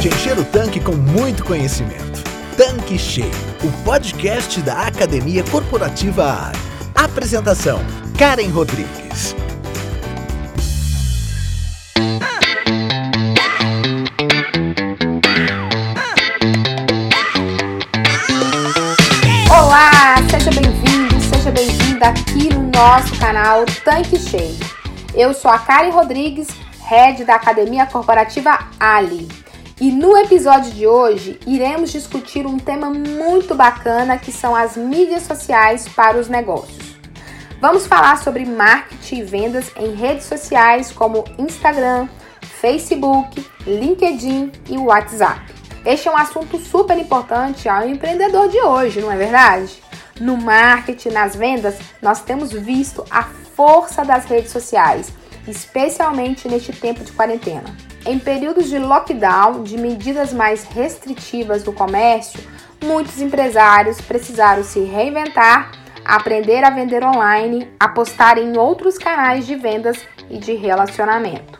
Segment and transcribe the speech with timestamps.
[0.00, 2.24] de encher o tanque com muito conhecimento.
[2.56, 3.30] Tanque Cheio,
[3.62, 6.52] o podcast da Academia Corporativa AR.
[6.94, 7.80] Apresentação:
[8.18, 9.36] Karen Rodrigues.
[19.50, 24.56] Olá, seja bem-vindo, seja bem-vinda aqui no nosso canal Tanque Cheio.
[25.14, 26.48] Eu sou a Karen Rodrigues,
[26.88, 29.28] head da Academia Corporativa Ali.
[29.80, 35.22] E no episódio de hoje iremos discutir um tema muito bacana que são as mídias
[35.22, 36.96] sociais para os negócios.
[37.62, 42.08] Vamos falar sobre marketing e vendas em redes sociais como Instagram,
[42.42, 45.40] Facebook, LinkedIn e WhatsApp.
[45.86, 49.82] Este é um assunto super importante ao empreendedor de hoje, não é verdade?
[50.20, 53.22] No marketing, nas vendas, nós temos visto a
[53.56, 55.10] força das redes sociais,
[55.50, 57.74] especialmente neste tempo de quarentena.
[58.06, 62.40] Em períodos de lockdown, de medidas mais restritivas do comércio,
[62.82, 65.72] muitos empresários precisaram se reinventar,
[66.04, 69.98] aprender a vender online, apostar em outros canais de vendas
[70.30, 71.58] e de relacionamento.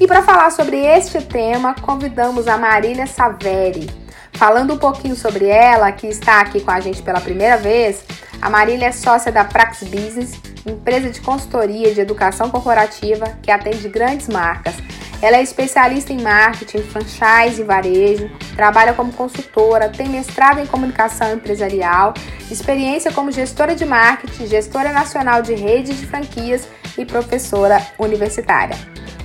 [0.00, 4.03] E para falar sobre este tema, convidamos a Marília Saveri.
[4.34, 8.04] Falando um pouquinho sobre ela, que está aqui com a gente pela primeira vez,
[8.42, 10.32] a Marília é sócia da Prax Business,
[10.66, 14.74] empresa de consultoria de educação corporativa que atende grandes marcas.
[15.22, 21.32] Ela é especialista em marketing, franchise e varejo, trabalha como consultora, tem mestrado em comunicação
[21.32, 22.12] empresarial,
[22.50, 26.68] experiência como gestora de marketing, gestora nacional de redes de franquias
[26.98, 28.76] e professora universitária.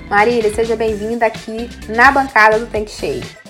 [0.10, 3.49] Marília, seja bem-vinda aqui na bancada do Tank Cheio.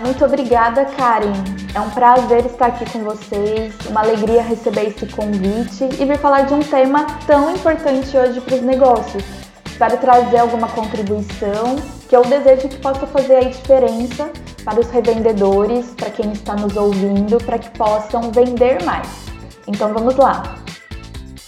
[0.00, 1.32] Muito obrigada, Karen.
[1.74, 6.42] É um prazer estar aqui com vocês, uma alegria receber esse convite e vir falar
[6.42, 9.24] de um tema tão importante hoje para os negócios.
[9.66, 11.76] Espero trazer alguma contribuição
[12.08, 14.30] que eu desejo que possa fazer a diferença
[14.64, 19.08] para os revendedores, para quem está nos ouvindo, para que possam vender mais.
[19.66, 20.58] Então vamos lá.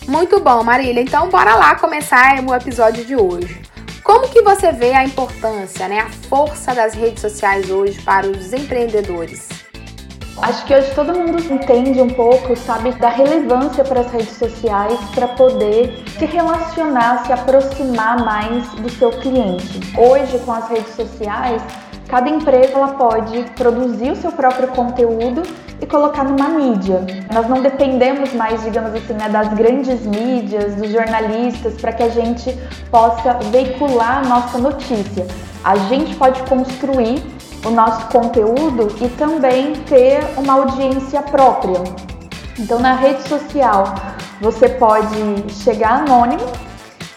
[0.08, 1.02] Muito bom, Marília.
[1.02, 3.69] Então bora lá começar o episódio de hoje.
[4.10, 8.52] Como que você vê a importância, né, a força das redes sociais hoje para os
[8.52, 9.48] empreendedores?
[10.42, 14.98] Acho que hoje todo mundo entende um pouco, sabe, da relevância para as redes sociais
[15.14, 19.78] para poder se relacionar, se aproximar mais do seu cliente.
[19.96, 21.62] Hoje, com as redes sociais,
[22.10, 25.42] Cada empresa ela pode produzir o seu próprio conteúdo
[25.80, 27.06] e colocar numa mídia.
[27.32, 32.08] Nós não dependemos mais, digamos assim, né, das grandes mídias, dos jornalistas, para que a
[32.08, 32.52] gente
[32.90, 35.24] possa veicular a nossa notícia.
[35.62, 37.22] A gente pode construir
[37.64, 41.80] o nosso conteúdo e também ter uma audiência própria.
[42.58, 43.84] Então, na rede social,
[44.40, 46.42] você pode chegar anônimo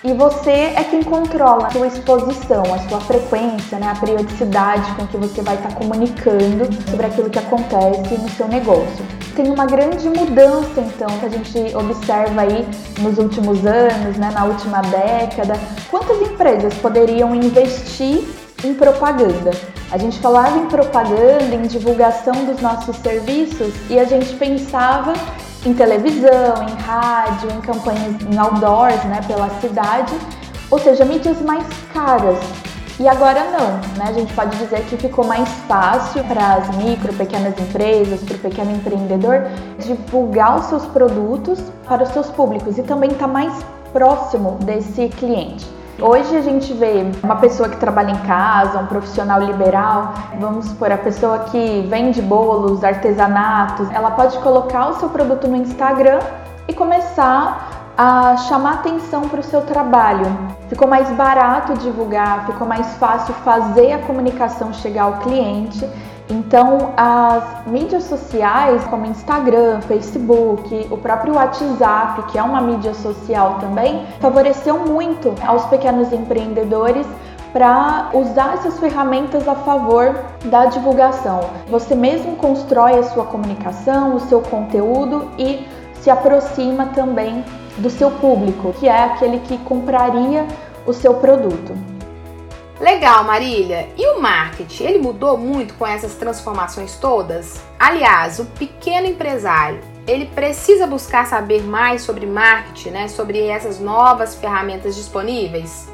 [0.04, 5.08] e você é quem controla a sua exposição, a sua frequência, né, a periodicidade com
[5.08, 9.06] que você vai estar comunicando sobre aquilo que acontece no seu negócio.
[9.34, 12.68] Tem uma grande mudança, então, que a gente observa aí
[13.00, 15.54] nos últimos anos, né, na última década.
[15.90, 18.24] Quantas empresas poderiam investir
[18.64, 19.52] em propaganda?
[19.90, 25.14] A gente falava em propaganda, em divulgação dos nossos serviços e a gente pensava
[25.66, 30.14] em televisão, em rádio, em campanhas em outdoors, né, pela cidade,
[30.70, 32.38] ou seja, mídias mais caras.
[33.00, 34.06] E agora não, né?
[34.10, 38.40] A gente pode dizer que ficou mais fácil para as micro, pequenas empresas, para o
[38.40, 39.48] pequeno empreendedor
[39.80, 43.52] divulgar os seus produtos para os seus públicos e também está mais
[43.92, 45.66] próximo desse cliente.
[46.02, 50.92] Hoje a gente vê uma pessoa que trabalha em casa, um profissional liberal, vamos supor,
[50.92, 56.20] a pessoa que vende bolos, artesanatos, ela pode colocar o seu produto no Instagram
[56.68, 60.26] e começar a chamar atenção para o seu trabalho.
[60.68, 65.88] Ficou mais barato divulgar, ficou mais fácil fazer a comunicação chegar ao cliente
[66.30, 73.58] então, as mídias sociais, como Instagram, Facebook, o próprio WhatsApp, que é uma mídia social
[73.60, 77.06] também, favoreceu muito aos pequenos empreendedores
[77.52, 80.16] para usar essas ferramentas a favor
[80.46, 81.42] da divulgação.
[81.70, 85.68] Você mesmo constrói a sua comunicação, o seu conteúdo e
[86.02, 87.46] se aproxima também
[87.78, 90.48] do seu público, que é aquele que compraria
[90.86, 91.93] o seu produto.
[92.80, 93.88] Legal, Marília.
[93.96, 94.84] E o marketing?
[94.84, 97.62] Ele mudou muito com essas transformações todas?
[97.80, 103.08] Aliás, o pequeno empresário, ele precisa buscar saber mais sobre marketing, né?
[103.08, 105.88] Sobre essas novas ferramentas disponíveis?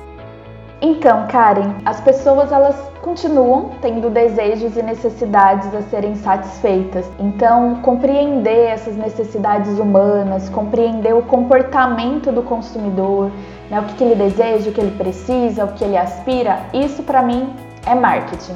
[0.82, 7.06] Então, Karen, as pessoas elas continuam tendo desejos e necessidades a serem satisfeitas.
[7.20, 13.30] Então, compreender essas necessidades humanas, compreender o comportamento do consumidor,
[13.70, 17.04] né, o que, que ele deseja, o que ele precisa, o que ele aspira, isso
[17.04, 17.54] para mim
[17.86, 18.56] é marketing.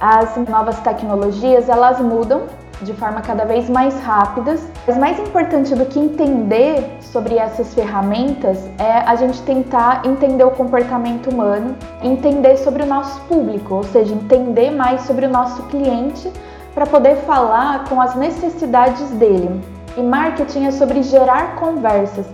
[0.00, 2.42] As novas tecnologias, elas mudam
[2.82, 4.66] de forma cada vez mais rápidas.
[4.86, 10.50] Mas mais importante do que entender sobre essas ferramentas é a gente tentar entender o
[10.50, 16.30] comportamento humano, entender sobre o nosso público, ou seja, entender mais sobre o nosso cliente
[16.74, 19.60] para poder falar com as necessidades dele.
[19.96, 22.26] E marketing é sobre gerar conversas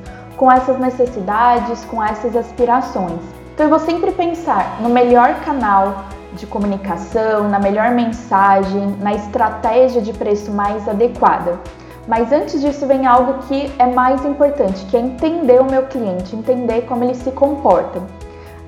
[0.42, 3.20] com essas necessidades, com essas aspirações.
[3.54, 10.02] Então eu vou sempre pensar no melhor canal, de comunicação, na melhor mensagem, na estratégia
[10.02, 11.60] de preço mais adequada.
[12.08, 16.34] Mas antes disso vem algo que é mais importante, que é entender o meu cliente,
[16.34, 18.02] entender como ele se comporta.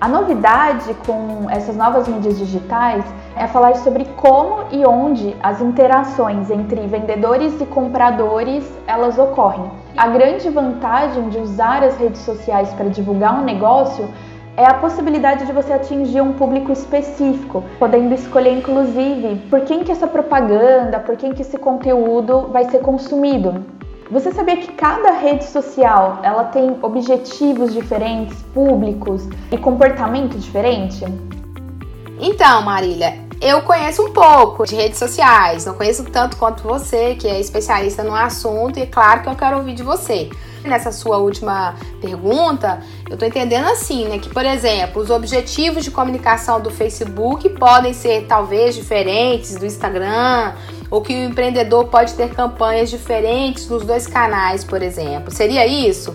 [0.04, 3.02] A novidade com essas novas mídias digitais
[3.34, 9.64] é falar sobre como e onde as interações entre vendedores e compradores elas ocorrem.
[9.96, 14.06] A grande vantagem de usar as redes sociais para divulgar um negócio
[14.58, 19.90] é a possibilidade de você atingir um público específico, podendo escolher inclusive por quem que
[19.90, 23.64] essa propaganda, por quem que esse conteúdo vai ser consumido.
[24.14, 31.04] Você sabia que cada rede social ela tem objetivos diferentes, públicos e comportamento diferente?
[32.20, 37.26] Então, Marília, eu conheço um pouco de redes sociais, não conheço tanto quanto você, que
[37.26, 40.30] é especialista no assunto, e é claro que eu quero ouvir de você.
[40.64, 44.18] Nessa sua última pergunta, eu tô entendendo assim, né?
[44.18, 50.54] Que, por exemplo, os objetivos de comunicação do Facebook podem ser talvez diferentes do Instagram,
[50.90, 55.30] ou que o empreendedor pode ter campanhas diferentes nos dois canais, por exemplo.
[55.30, 56.14] Seria isso?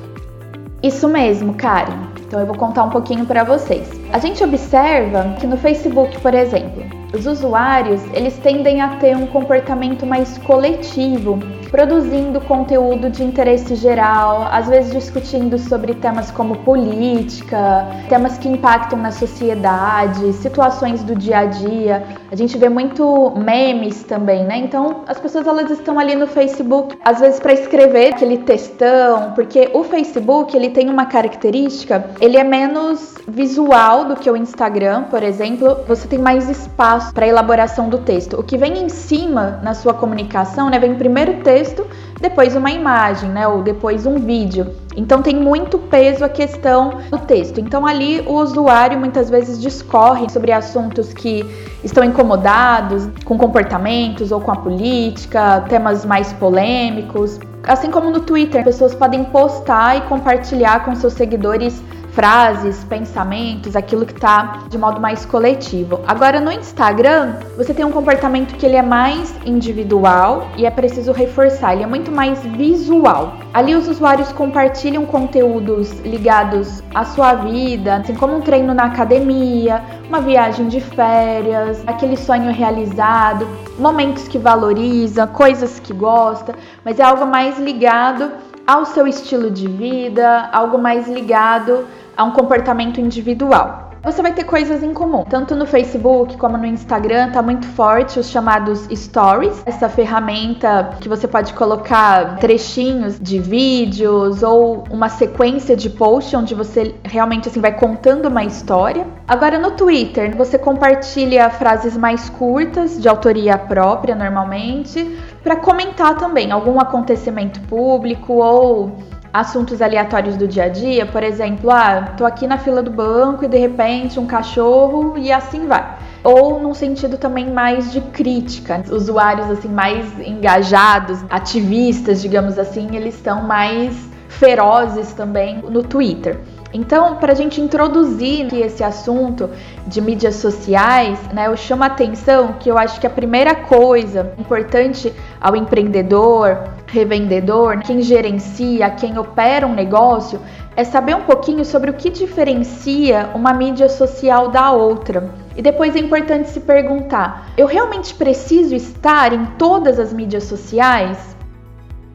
[0.81, 2.07] Isso mesmo, Karen.
[2.25, 3.89] Então eu vou contar um pouquinho para vocês.
[4.13, 6.83] A gente observa que no Facebook, por exemplo,
[7.13, 11.39] os usuários eles tendem a ter um comportamento mais coletivo
[11.71, 18.99] produzindo conteúdo de interesse geral, às vezes discutindo sobre temas como política, temas que impactam
[18.99, 22.03] na sociedade, situações do dia a dia.
[22.31, 24.57] A gente vê muito memes também, né?
[24.57, 29.69] Então, as pessoas elas estão ali no Facebook, às vezes para escrever aquele textão, porque
[29.73, 35.21] o Facebook, ele tem uma característica, ele é menos visual do que o Instagram, por
[35.21, 35.77] exemplo.
[35.87, 38.39] Você tem mais espaço para elaboração do texto.
[38.39, 41.85] O que vem em cima na sua comunicação, né, vem primeiro o texto texto,
[42.21, 43.47] depois uma imagem, né?
[43.47, 44.67] Ou depois um vídeo.
[44.95, 47.59] Então tem muito peso a questão do texto.
[47.59, 51.45] Então ali o usuário muitas vezes discorre sobre assuntos que
[51.83, 57.39] estão incomodados com comportamentos ou com a política, temas mais polêmicos.
[57.63, 61.83] Assim como no Twitter, pessoas podem postar e compartilhar com seus seguidores
[62.19, 66.01] frases, pensamentos, aquilo que está de modo mais coletivo.
[66.05, 71.13] Agora no Instagram, você tem um comportamento que ele é mais individual e é preciso
[71.13, 73.35] reforçar, ele é muito mais visual.
[73.53, 79.81] Ali os usuários compartilham conteúdos ligados à sua vida, assim como um treino na academia,
[80.09, 87.03] uma viagem de férias, aquele sonho realizado, momentos que valoriza, coisas que gosta, mas é
[87.03, 88.29] algo mais ligado
[88.67, 91.87] ao seu estilo de vida, algo mais ligado
[92.19, 93.91] a um comportamento individual.
[94.03, 95.23] Você vai ter coisas em comum.
[95.23, 101.07] Tanto no Facebook como no Instagram tá muito forte os chamados stories, essa ferramenta que
[101.07, 107.61] você pode colocar trechinhos de vídeos ou uma sequência de posts onde você realmente assim
[107.61, 109.07] vai contando uma história.
[109.25, 116.51] Agora no Twitter, você compartilha frases mais curtas de autoria própria normalmente para comentar também
[116.51, 118.97] algum acontecimento público ou
[119.33, 123.45] assuntos aleatórios do dia a dia, por exemplo, ah, tô aqui na fila do banco
[123.45, 125.97] e de repente um cachorro e assim vai.
[126.23, 133.15] Ou num sentido também mais de crítica, usuários assim mais engajados, ativistas, digamos assim, eles
[133.15, 133.95] estão mais
[134.27, 136.39] ferozes também no Twitter.
[136.71, 139.49] Então, para a gente introduzir esse assunto
[139.87, 144.33] de mídias sociais, né, eu chamo a atenção que eu acho que a primeira coisa
[144.37, 150.39] importante ao empreendedor, revendedor, quem gerencia, quem opera um negócio,
[150.75, 155.29] é saber um pouquinho sobre o que diferencia uma mídia social da outra.
[155.55, 161.35] E depois é importante se perguntar: eu realmente preciso estar em todas as mídias sociais?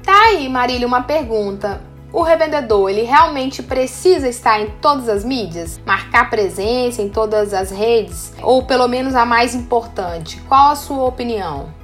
[0.02, 1.80] Tá aí, Marília, uma pergunta
[2.14, 7.72] o revendedor ele realmente precisa estar em todas as mídias, marcar presença em todas as
[7.72, 10.40] redes, ou pelo menos a mais importante?
[10.48, 11.83] Qual a sua opinião?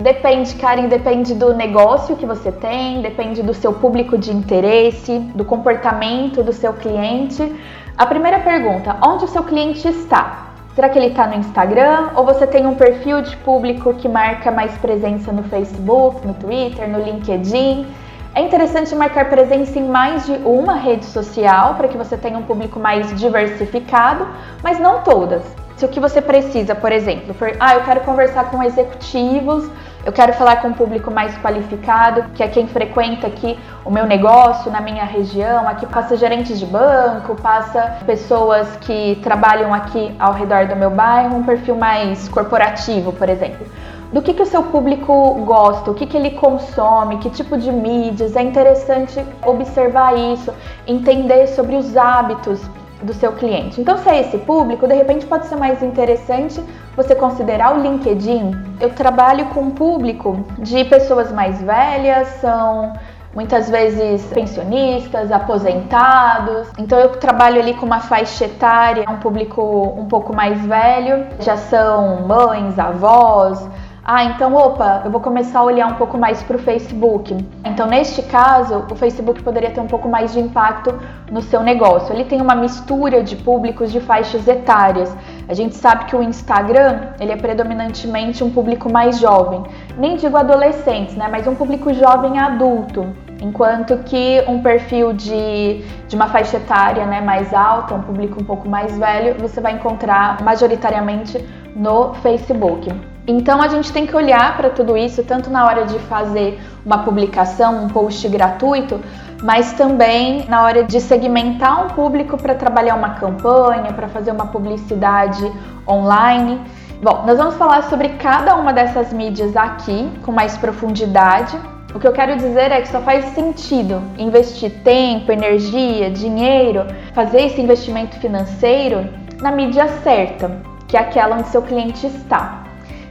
[0.00, 5.44] Depende, Karen, depende do negócio que você tem, depende do seu público de interesse, do
[5.44, 7.54] comportamento do seu cliente.
[7.98, 10.52] A primeira pergunta: onde o seu cliente está?
[10.74, 12.12] Será que ele está no Instagram?
[12.16, 16.88] Ou você tem um perfil de público que marca mais presença no Facebook, no Twitter,
[16.88, 17.86] no LinkedIn?
[18.34, 22.44] É interessante marcar presença em mais de uma rede social para que você tenha um
[22.44, 24.26] público mais diversificado,
[24.62, 25.42] mas não todas.
[25.76, 29.68] Se o que você precisa, por exemplo, for, ah, eu quero conversar com executivos,
[30.04, 34.06] eu quero falar com um público mais qualificado, que é quem frequenta aqui o meu
[34.06, 35.68] negócio na minha região.
[35.68, 41.36] Aqui passa gerentes de banco, passa pessoas que trabalham aqui ao redor do meu bairro,
[41.36, 43.66] um perfil mais corporativo, por exemplo
[44.12, 47.70] do que, que o seu público gosta, o que, que ele consome, que tipo de
[47.70, 48.34] mídias.
[48.34, 50.52] É interessante observar isso,
[50.86, 52.60] entender sobre os hábitos
[53.02, 53.80] do seu cliente.
[53.80, 56.62] Então, se é esse público, de repente pode ser mais interessante
[56.96, 58.52] você considerar o LinkedIn.
[58.80, 62.92] Eu trabalho com um público de pessoas mais velhas, são
[63.34, 66.68] muitas vezes pensionistas, aposentados.
[66.78, 69.62] Então eu trabalho ali com uma faixa etária, um público
[69.96, 73.68] um pouco mais velho, já são mães, avós,
[74.12, 77.32] ah, então, opa, eu vou começar a olhar um pouco mais para o Facebook.
[77.64, 80.98] Então, neste caso, o Facebook poderia ter um pouco mais de impacto
[81.30, 82.12] no seu negócio.
[82.12, 85.16] Ele tem uma mistura de públicos de faixas etárias.
[85.48, 89.62] A gente sabe que o Instagram, ele é predominantemente um público mais jovem.
[89.96, 93.06] Nem digo adolescentes, né, mas um público jovem adulto.
[93.40, 98.44] Enquanto que um perfil de, de uma faixa etária né, mais alta, um público um
[98.44, 101.38] pouco mais velho, você vai encontrar majoritariamente
[101.76, 102.90] no Facebook.
[103.26, 106.98] Então a gente tem que olhar para tudo isso, tanto na hora de fazer uma
[106.98, 109.00] publicação, um post gratuito,
[109.42, 114.46] mas também na hora de segmentar um público para trabalhar uma campanha, para fazer uma
[114.46, 115.50] publicidade
[115.86, 116.60] online.
[117.02, 121.58] Bom, nós vamos falar sobre cada uma dessas mídias aqui com mais profundidade.
[121.94, 127.42] O que eu quero dizer é que só faz sentido investir tempo, energia, dinheiro, fazer
[127.42, 129.08] esse investimento financeiro
[129.40, 132.59] na mídia certa, que é aquela onde seu cliente está.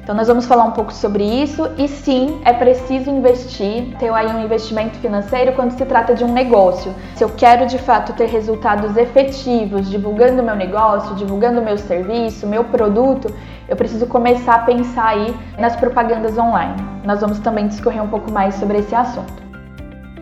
[0.10, 4.26] Então nós vamos falar um pouco sobre isso e sim, é preciso investir, ter aí
[4.26, 6.96] um investimento financeiro quando se trata de um negócio.
[7.14, 12.64] Se eu quero de fato ter resultados efetivos divulgando meu negócio, divulgando meu serviço, meu
[12.64, 13.32] produto,
[13.68, 16.84] eu preciso começar a pensar aí nas propagandas online.
[17.06, 19.49] Nós vamos também discorrer um pouco mais sobre esse assunto.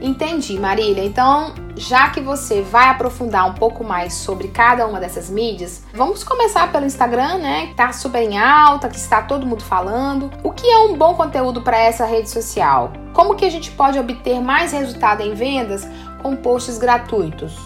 [0.01, 1.03] Entendi, Marília.
[1.03, 6.23] Então, já que você vai aprofundar um pouco mais sobre cada uma dessas mídias, vamos
[6.23, 7.67] começar pelo Instagram, né?
[7.67, 10.31] Que tá super em alta, que está todo mundo falando.
[10.43, 12.93] O que é um bom conteúdo para essa rede social?
[13.13, 15.87] Como que a gente pode obter mais resultado em vendas
[16.21, 17.57] com posts gratuitos?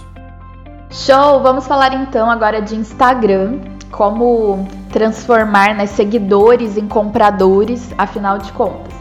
[0.89, 1.41] Show!
[1.41, 3.59] Vamos falar então agora de Instagram,
[3.91, 9.00] como transformar né, seguidores em compradores, afinal de contas.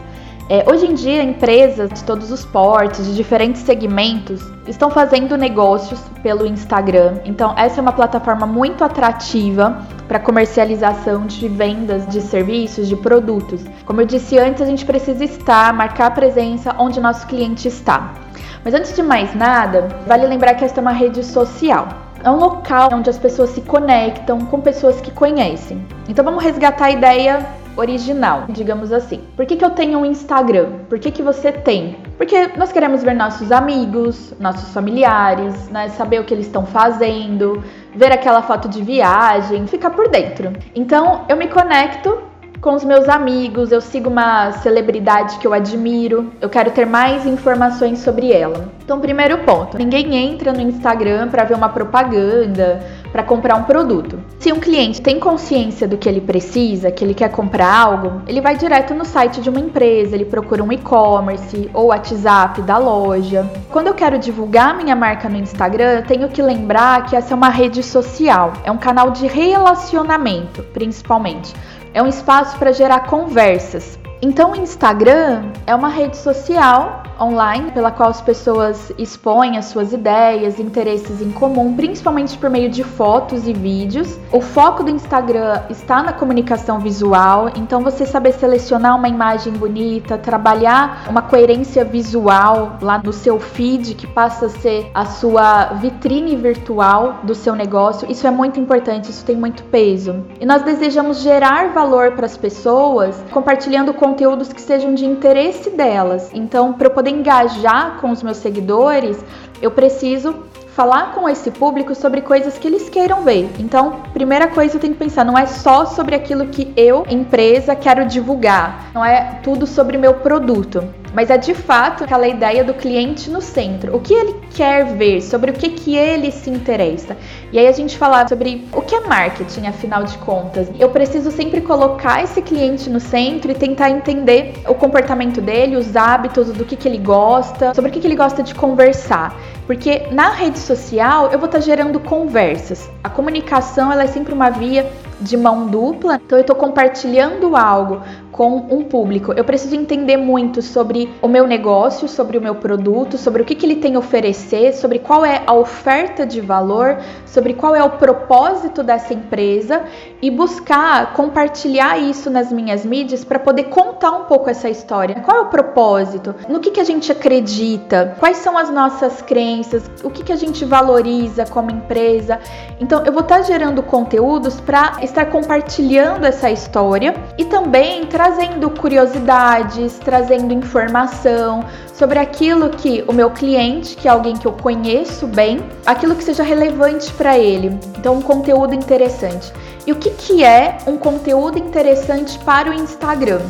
[0.53, 5.97] É, hoje em dia, empresas de todos os portes, de diferentes segmentos, estão fazendo negócios
[6.21, 7.19] pelo Instagram.
[7.23, 13.63] Então, essa é uma plataforma muito atrativa para comercialização de vendas de serviços, de produtos.
[13.85, 18.13] Como eu disse antes, a gente precisa estar, marcar a presença onde nosso cliente está.
[18.61, 21.87] Mas antes de mais nada, vale lembrar que esta é uma rede social.
[22.21, 25.81] É um local onde as pessoas se conectam com pessoas que conhecem.
[26.09, 29.21] Então vamos resgatar a ideia original, digamos assim.
[29.35, 30.79] Por que, que eu tenho um Instagram?
[30.89, 31.97] Por que, que você tem?
[32.17, 35.89] Porque nós queremos ver nossos amigos, nossos familiares, né?
[35.89, 37.63] Saber o que eles estão fazendo,
[37.95, 40.53] ver aquela foto de viagem, ficar por dentro.
[40.75, 42.30] Então eu me conecto
[42.61, 47.25] com os meus amigos, eu sigo uma celebridade que eu admiro, eu quero ter mais
[47.25, 48.69] informações sobre ela.
[48.83, 54.19] Então, primeiro ponto: ninguém entra no Instagram para ver uma propaganda, para comprar um produto.
[54.39, 58.39] Se um cliente tem consciência do que ele precisa, que ele quer comprar algo, ele
[58.39, 63.49] vai direto no site de uma empresa, ele procura um e-commerce ou WhatsApp da loja.
[63.71, 67.49] Quando eu quero divulgar minha marca no Instagram, tenho que lembrar que essa é uma
[67.49, 71.53] rede social, é um canal de relacionamento, principalmente.
[71.93, 73.99] É um espaço para gerar conversas.
[74.21, 79.93] Então, o Instagram é uma rede social online pela qual as pessoas expõem as suas
[79.93, 84.17] ideias, interesses em comum, principalmente por meio de fotos e vídeos.
[84.31, 90.17] O foco do Instagram está na comunicação visual, então você saber selecionar uma imagem bonita,
[90.17, 96.35] trabalhar uma coerência visual lá no seu feed, que passa a ser a sua vitrine
[96.35, 100.23] virtual do seu negócio, isso é muito importante, isso tem muito peso.
[100.39, 105.69] E nós desejamos gerar valor para as pessoas compartilhando com conteúdos que sejam de interesse
[105.69, 106.29] delas.
[106.33, 109.17] Então, para eu poder engajar com os meus seguidores,
[109.61, 110.35] eu preciso
[110.75, 113.49] falar com esse público sobre coisas que eles queiram ver.
[113.57, 117.73] Então, primeira coisa eu tenho que pensar, não é só sobre aquilo que eu, empresa,
[117.73, 122.73] quero divulgar, não é tudo sobre meu produto, mas é de fato aquela ideia do
[122.73, 123.95] cliente no centro.
[123.95, 127.17] O que ele quer ver, sobre o que, que ele se interessa.
[127.51, 130.69] E aí a gente falar sobre o que é marketing, afinal de contas.
[130.79, 135.95] Eu preciso sempre colocar esse cliente no centro e tentar entender o comportamento dele, os
[135.95, 139.35] hábitos, do que, que ele gosta, sobre o que, que ele gosta de conversar.
[139.67, 142.89] Porque na rede social eu vou estar gerando conversas.
[143.03, 144.89] A comunicação ela é sempre uma via
[145.21, 146.19] de mão dupla.
[146.25, 148.01] Então eu estou compartilhando algo
[148.31, 149.33] com um público.
[149.33, 153.53] Eu preciso entender muito sobre o meu negócio, sobre o meu produto, sobre o que,
[153.53, 157.83] que ele tem a oferecer, sobre qual é a oferta de valor, sobre qual é
[157.83, 159.83] o propósito dessa empresa
[160.21, 165.15] e buscar compartilhar isso nas minhas mídias para poder contar um pouco essa história.
[165.23, 166.33] Qual é o propósito?
[166.47, 168.15] No que, que a gente acredita?
[168.19, 169.83] Quais são as nossas crenças?
[170.03, 172.39] O que, que a gente valoriza como empresa?
[172.79, 179.99] Então, eu vou estar gerando conteúdos para estar compartilhando essa história e também trazendo curiosidades,
[179.99, 181.63] trazendo informação
[181.93, 186.23] sobre aquilo que o meu cliente, que é alguém que eu conheço bem, aquilo que
[186.23, 187.77] seja relevante para ele.
[187.97, 189.51] Então, um conteúdo interessante.
[189.85, 193.41] E o que, que é um conteúdo interessante para o Instagram?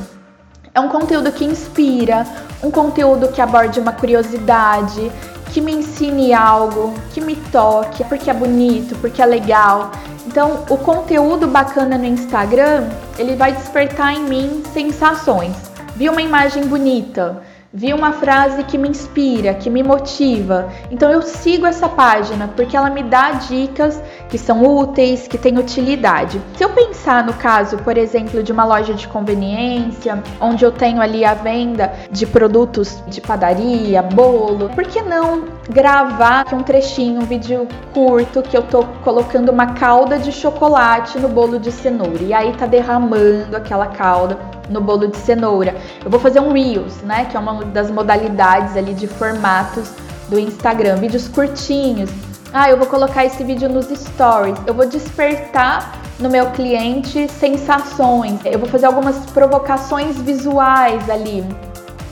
[0.74, 2.26] É um conteúdo que inspira,
[2.64, 5.12] um conteúdo que aborde uma curiosidade,
[5.52, 9.92] que me ensine algo, que me toque, porque é bonito, porque é legal.
[10.26, 15.56] Então, o conteúdo bacana no Instagram, ele vai despertar em mim sensações.
[15.96, 17.42] Vi uma imagem bonita,
[17.74, 20.70] vi uma frase que me inspira, que me motiva.
[20.90, 25.58] Então eu sigo essa página porque ela me dá dicas que são úteis, que têm
[25.58, 26.42] utilidade.
[26.58, 31.02] Se eu pensar no caso, por exemplo, de uma loja de conveniência, onde eu tenho
[31.02, 37.26] ali a venda de produtos de padaria, bolo, por que não gravar um trechinho, um
[37.26, 42.34] vídeo curto que eu tô colocando uma calda de chocolate no bolo de cenoura e
[42.34, 44.38] aí tá derramando aquela calda
[44.70, 45.76] no bolo de cenoura.
[46.04, 49.94] Eu vou fazer um Reels, né, que é uma das modalidades ali de formatos
[50.28, 52.10] do Instagram, vídeos curtinhos.
[52.54, 54.60] Ah, eu vou colocar esse vídeo nos stories.
[54.68, 58.40] Eu vou despertar no meu cliente sensações.
[58.44, 61.46] Eu vou fazer algumas provocações visuais ali.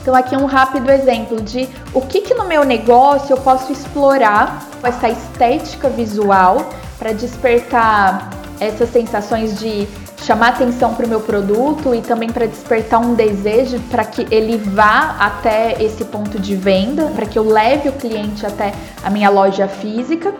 [0.00, 3.70] Então aqui é um rápido exemplo de o que, que no meu negócio eu posso
[3.70, 9.86] explorar essa estética visual para despertar essas sensações de
[10.24, 14.58] chamar atenção para o meu produto e também para despertar um desejo para que ele
[14.58, 18.72] vá até esse ponto de venda, para que eu leve o cliente até
[19.02, 20.34] a minha loja física.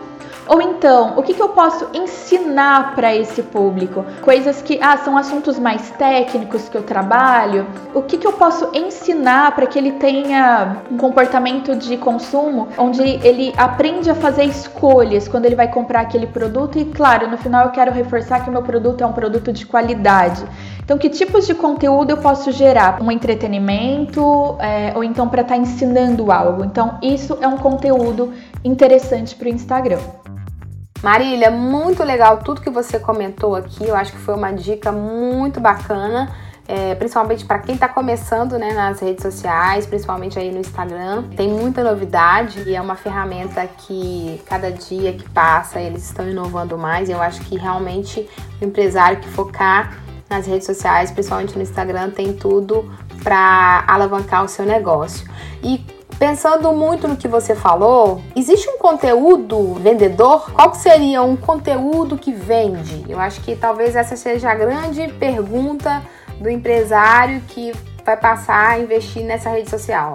[0.51, 4.03] Ou então, o que, que eu posso ensinar para esse público?
[4.21, 7.65] Coisas que ah, são assuntos mais técnicos que eu trabalho.
[7.93, 13.01] O que, que eu posso ensinar para que ele tenha um comportamento de consumo onde
[13.01, 16.77] ele aprende a fazer escolhas quando ele vai comprar aquele produto?
[16.77, 19.65] E claro, no final eu quero reforçar que o meu produto é um produto de
[19.65, 20.43] qualidade.
[20.83, 23.01] Então, que tipos de conteúdo eu posso gerar?
[23.01, 26.65] Um entretenimento é, ou então para estar tá ensinando algo?
[26.65, 28.33] Então, isso é um conteúdo
[28.65, 29.99] interessante para o Instagram.
[31.03, 33.87] Marília, muito legal tudo que você comentou aqui.
[33.87, 36.31] Eu acho que foi uma dica muito bacana,
[36.67, 41.23] é, principalmente para quem está começando né, nas redes sociais, principalmente aí no Instagram.
[41.35, 46.77] Tem muita novidade e é uma ferramenta que cada dia que passa eles estão inovando
[46.77, 47.09] mais.
[47.09, 48.29] Eu acho que realmente
[48.61, 49.97] o empresário que focar
[50.29, 55.27] nas redes sociais, principalmente no Instagram, tem tudo para alavancar o seu negócio.
[55.63, 55.83] E
[56.21, 60.51] Pensando muito no que você falou, existe um conteúdo vendedor?
[60.51, 63.03] Qual seria um conteúdo que vende?
[63.09, 66.03] Eu acho que talvez essa seja a grande pergunta
[66.39, 67.71] do empresário que
[68.05, 70.13] vai passar a investir nessa rede social.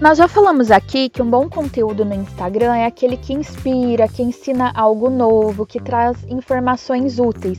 [0.00, 4.22] Nós já falamos aqui que um bom conteúdo no Instagram é aquele que inspira, que
[4.22, 7.58] ensina algo novo, que traz informações úteis.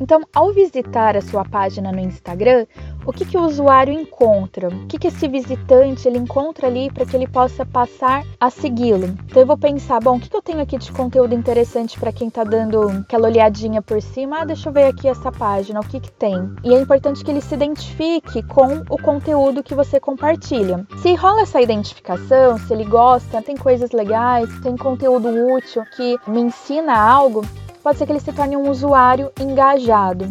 [0.00, 2.66] Então, ao visitar a sua página no Instagram,
[3.06, 4.68] o que, que o usuário encontra?
[4.68, 9.06] O que, que esse visitante ele encontra ali para que ele possa passar a segui-lo?
[9.26, 12.12] Então, eu vou pensar, bom, o que, que eu tenho aqui de conteúdo interessante para
[12.12, 14.40] quem está dando aquela olhadinha por cima?
[14.40, 16.50] Ah, deixa eu ver aqui essa página, o que, que tem?
[16.64, 20.86] E é importante que ele se identifique com o conteúdo que você compartilha.
[21.02, 26.40] Se rola essa identificação, se ele gosta, tem coisas legais, tem conteúdo útil que me
[26.40, 27.42] ensina algo,
[27.82, 30.28] pode ser que ele se torne um usuário engajado.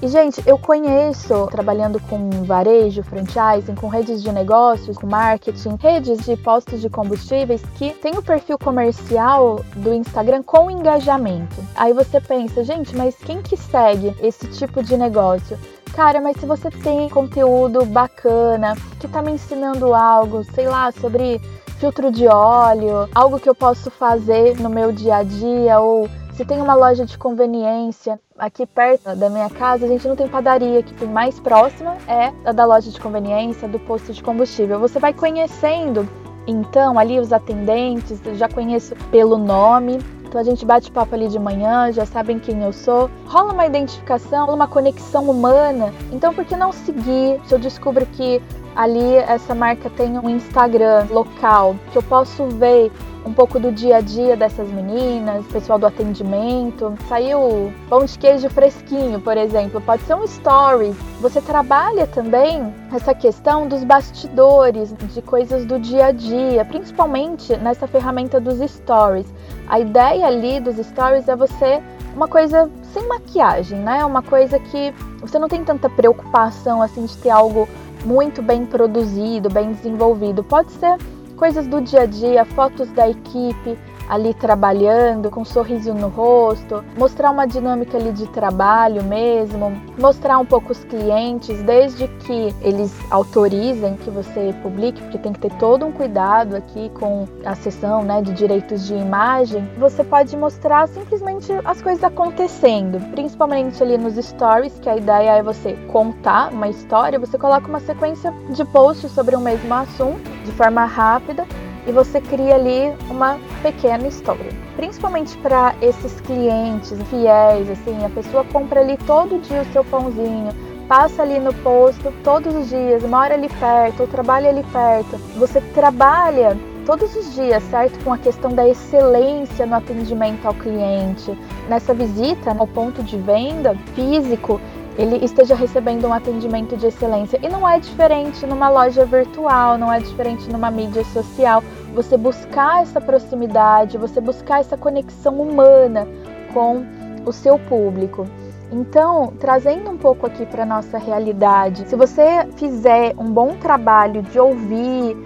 [0.00, 6.24] E, gente, eu conheço, trabalhando com varejo, franchising, com redes de negócios, com marketing, redes
[6.24, 11.56] de postos de combustíveis que tem o perfil comercial do Instagram com engajamento.
[11.74, 15.58] Aí você pensa, gente, mas quem que segue esse tipo de negócio?
[15.94, 21.40] Cara, mas se você tem conteúdo bacana, que tá me ensinando algo, sei lá, sobre
[21.80, 26.44] filtro de óleo, algo que eu posso fazer no meu dia a dia ou se
[26.44, 30.84] tem uma loja de conveniência aqui perto da minha casa, a gente não tem padaria,
[30.84, 34.78] que tem mais próxima é a da loja de conveniência, do posto de combustível.
[34.78, 36.08] Você vai conhecendo
[36.46, 39.98] então ali os atendentes, eu já conheço pelo nome.
[40.28, 43.10] Então a gente bate papo ali de manhã, já sabem quem eu sou.
[43.26, 45.92] Rola uma identificação, uma conexão humana.
[46.12, 47.40] Então por que não seguir?
[47.46, 48.40] Se eu descubro que
[48.78, 52.92] ali essa marca tem um Instagram local que eu posso ver
[53.26, 56.94] um pouco do dia a dia dessas meninas, pessoal do atendimento.
[57.08, 60.94] Saiu pão de queijo fresquinho, por exemplo, pode ser um story.
[61.20, 67.88] Você trabalha também essa questão dos bastidores, de coisas do dia a dia, principalmente nessa
[67.88, 69.26] ferramenta dos stories.
[69.68, 71.82] A ideia ali dos stories é você
[72.14, 74.04] uma coisa sem maquiagem, né?
[74.04, 77.68] Uma coisa que você não tem tanta preocupação assim de ter algo
[78.04, 80.42] muito bem produzido, bem desenvolvido.
[80.42, 80.96] Pode ser
[81.36, 86.84] coisas do dia a dia, fotos da equipe, ali trabalhando, com um sorriso no rosto,
[86.96, 92.94] mostrar uma dinâmica ali de trabalho mesmo, mostrar um pouco os clientes, desde que eles
[93.10, 98.02] autorizem que você publique, porque tem que ter todo um cuidado aqui com a sessão
[98.02, 104.14] né, de direitos de imagem, você pode mostrar simplesmente as coisas acontecendo, principalmente ali nos
[104.14, 109.12] stories, que a ideia é você contar uma história, você coloca uma sequência de posts
[109.12, 111.46] sobre o mesmo assunto de forma rápida
[111.88, 114.52] e você cria ali uma pequena história.
[114.76, 120.50] Principalmente para esses clientes fiéis, assim, a pessoa compra ali todo dia o seu pãozinho,
[120.86, 125.16] passa ali no posto todos os dias, mora ali perto, ou trabalha ali perto.
[125.36, 128.02] Você trabalha todos os dias, certo?
[128.04, 131.36] Com a questão da excelência no atendimento ao cliente.
[131.68, 134.60] Nessa visita ao ponto de venda físico,
[134.98, 137.38] ele esteja recebendo um atendimento de excelência.
[137.40, 141.62] E não é diferente numa loja virtual, não é diferente numa mídia social.
[141.94, 146.06] Você buscar essa proximidade, você buscar essa conexão humana
[146.52, 146.84] com
[147.24, 148.26] o seu público.
[148.70, 154.38] Então, trazendo um pouco aqui para nossa realidade, se você fizer um bom trabalho de
[154.38, 155.16] ouvir,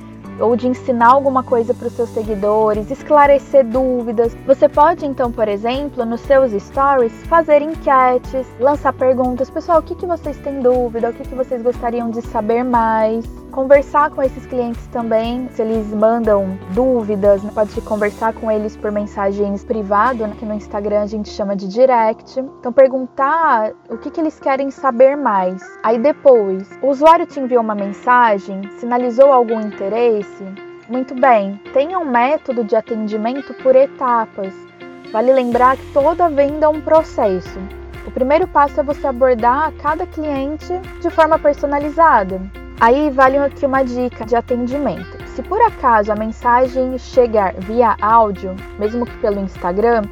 [0.40, 4.34] ou de ensinar alguma coisa para os seus seguidores, esclarecer dúvidas.
[4.46, 9.94] Você pode então, por exemplo, nos seus stories fazer enquetes, lançar perguntas, pessoal, o que,
[9.94, 14.46] que vocês têm dúvida, o que, que vocês gostariam de saber mais conversar com esses
[14.46, 17.50] clientes também, se eles mandam dúvidas, né?
[17.54, 20.34] pode conversar com eles por mensagens privado, né?
[20.38, 22.40] que no Instagram a gente chama de direct.
[22.40, 25.62] Então perguntar o que, que eles querem saber mais.
[25.82, 30.44] Aí depois, o usuário te enviou uma mensagem, sinalizou algum interesse.
[30.88, 34.52] Muito bem, tenha um método de atendimento por etapas.
[35.12, 37.58] Vale lembrar que toda venda é um processo.
[38.06, 42.40] O primeiro passo é você abordar cada cliente de forma personalizada.
[42.80, 45.16] Aí vale aqui uma dica de atendimento.
[45.26, 50.02] Se por acaso a mensagem chegar via áudio, mesmo que pelo Instagram,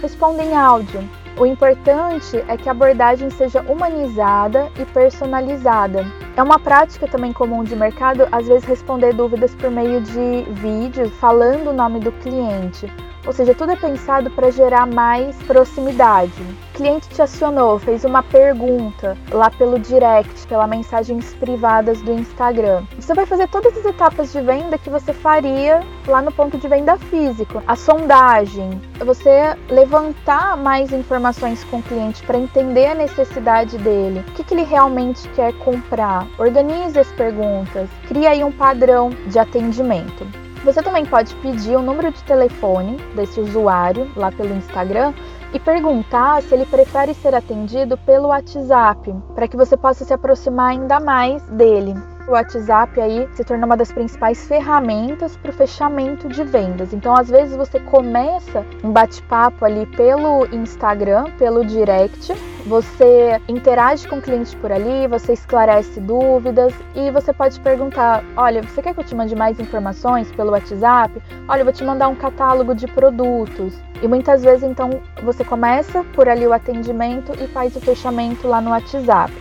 [0.00, 1.00] responda em áudio.
[1.38, 6.06] O importante é que a abordagem seja humanizada e personalizada.
[6.36, 11.10] É uma prática também comum de mercado, às vezes, responder dúvidas por meio de vídeos
[11.14, 12.92] falando o nome do cliente
[13.26, 16.42] ou seja, tudo é pensado para gerar mais proximidade.
[16.42, 22.84] O cliente te acionou, fez uma pergunta lá pelo direct, pela mensagens privadas do Instagram.
[22.98, 26.66] Você vai fazer todas as etapas de venda que você faria lá no ponto de
[26.66, 27.62] venda físico.
[27.66, 34.32] A sondagem, você levantar mais informações com o cliente para entender a necessidade dele, o
[34.32, 36.26] que, que ele realmente quer comprar.
[36.38, 40.41] Organize as perguntas, cria aí um padrão de atendimento.
[40.64, 45.12] Você também pode pedir o número de telefone desse usuário lá pelo Instagram
[45.52, 50.70] e perguntar se ele prefere ser atendido pelo WhatsApp, para que você possa se aproximar
[50.70, 51.94] ainda mais dele.
[52.26, 56.92] O WhatsApp aí se torna uma das principais ferramentas para o fechamento de vendas.
[56.92, 62.32] Então, às vezes você começa um bate-papo ali pelo Instagram, pelo direct,
[62.64, 68.62] você interage com o cliente por ali, você esclarece dúvidas e você pode perguntar: olha,
[68.62, 71.20] você quer que eu te mande mais informações pelo WhatsApp?
[71.48, 73.74] Olha, eu vou te mandar um catálogo de produtos.
[74.00, 74.90] E muitas vezes, então,
[75.22, 79.32] você começa por ali o atendimento e faz o fechamento lá no WhatsApp.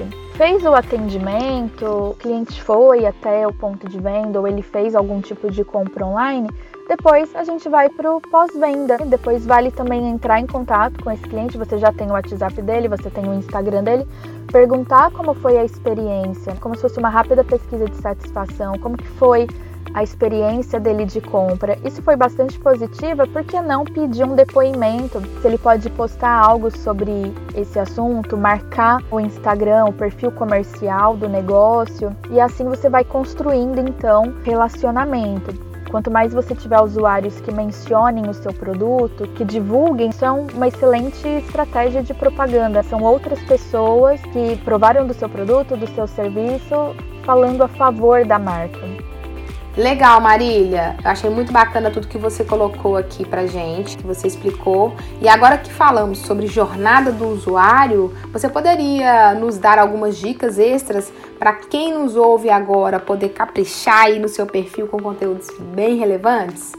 [0.42, 5.22] Fez o atendimento, o cliente foi até o ponto de venda ou ele fez algum
[5.22, 6.50] tipo de compra online,
[6.90, 8.98] depois a gente vai para o pós-venda.
[9.06, 11.60] Depois vale também entrar em contato com esse cliente.
[11.60, 14.08] Você já tem o WhatsApp dele, você tem o Instagram dele.
[14.52, 19.08] Perguntar como foi a experiência, como se fosse uma rápida pesquisa de satisfação, como que
[19.08, 19.48] foi
[19.94, 21.78] a experiência dele de compra.
[21.84, 25.22] E se foi bastante positiva, por que não pedir um depoimento?
[25.42, 31.28] Se ele pode postar algo sobre esse assunto, marcar o Instagram, o perfil comercial do
[31.28, 35.72] negócio, e assim você vai construindo então relacionamento.
[35.92, 40.70] Quanto mais você tiver usuários que mencionem o seu produto, que divulguem, isso é uma
[40.70, 42.82] excelente estratégia de propaganda.
[42.82, 48.40] São outras pessoas que provaram do seu produto, do seu serviço, falando a favor da
[48.40, 49.11] marca.
[49.78, 50.98] Legal, Marília.
[51.02, 54.94] Eu achei muito bacana tudo que você colocou aqui pra gente, que você explicou.
[55.22, 61.12] E agora que falamos sobre jornada do usuário, você poderia nos dar algumas dicas extras
[61.40, 66.74] para quem nos ouve agora poder caprichar aí no seu perfil com conteúdos bem relevantes?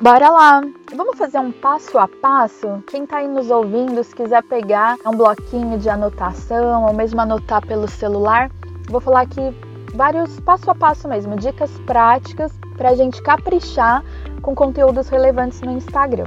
[0.00, 0.62] Bora lá!
[0.92, 2.82] Vamos fazer um passo a passo?
[2.88, 7.64] Quem está aí nos ouvindo, se quiser pegar um bloquinho de anotação ou mesmo anotar
[7.64, 8.50] pelo celular,
[8.88, 9.54] vou falar aqui
[9.94, 14.04] vários passo a passo mesmo, dicas práticas para a gente caprichar
[14.42, 16.26] com conteúdos relevantes no Instagram.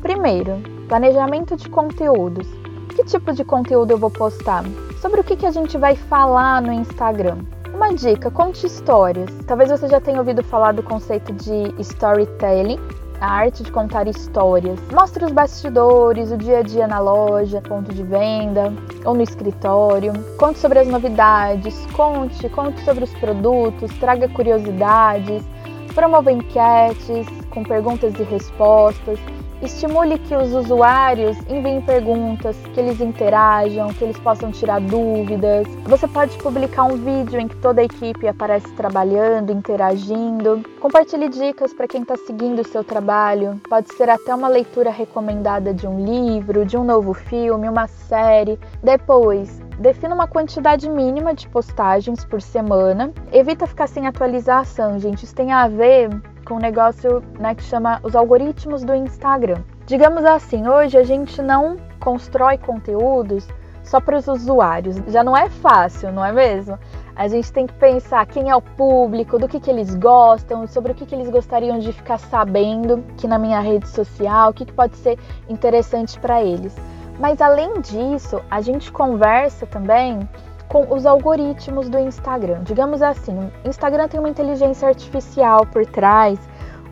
[0.00, 2.46] Primeiro, planejamento de conteúdos.
[2.94, 4.64] Que tipo de conteúdo eu vou postar?
[5.00, 7.38] Sobre o que, que a gente vai falar no Instagram?
[7.74, 9.30] Uma dica: conte histórias.
[9.46, 12.78] Talvez você já tenha ouvido falar do conceito de storytelling,
[13.22, 14.80] a arte de contar histórias.
[14.92, 18.72] Mostre os bastidores, o dia a dia na loja, ponto de venda
[19.04, 20.12] ou no escritório.
[20.36, 25.44] Conte sobre as novidades, conte, conte sobre os produtos, traga curiosidades,
[25.94, 29.20] promova enquetes com perguntas e respostas
[29.62, 35.68] Estimule que os usuários enviem perguntas, que eles interajam, que eles possam tirar dúvidas.
[35.84, 40.64] Você pode publicar um vídeo em que toda a equipe aparece trabalhando, interagindo.
[40.80, 43.60] Compartilhe dicas para quem está seguindo o seu trabalho.
[43.70, 48.58] Pode ser até uma leitura recomendada de um livro, de um novo filme, uma série.
[48.82, 53.12] Depois, Defina uma quantidade mínima de postagens por semana.
[53.32, 55.24] Evita ficar sem atualização, gente.
[55.24, 56.08] Isso tem a ver
[56.42, 59.62] com um negócio né, que chama os algoritmos do Instagram.
[59.86, 63.48] Digamos assim, hoje a gente não constrói conteúdos
[63.84, 64.96] só para os usuários.
[65.08, 66.78] Já não é fácil, não é mesmo?
[67.14, 70.92] A gente tem que pensar quem é o público, do que, que eles gostam, sobre
[70.92, 74.64] o que, que eles gostariam de ficar sabendo aqui na minha rede social, o que,
[74.64, 76.74] que pode ser interessante para eles.
[77.18, 80.26] Mas além disso, a gente conversa também
[80.72, 82.62] com os algoritmos do Instagram.
[82.62, 86.38] Digamos assim, o Instagram tem uma inteligência artificial por trás,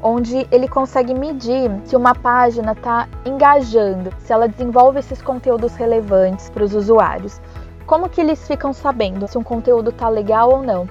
[0.03, 6.51] onde ele consegue medir se uma página está engajando, se ela desenvolve esses conteúdos relevantes
[6.51, 7.41] para os usuários.
[7.87, 10.87] Como que eles ficam sabendo se um conteúdo está legal ou não?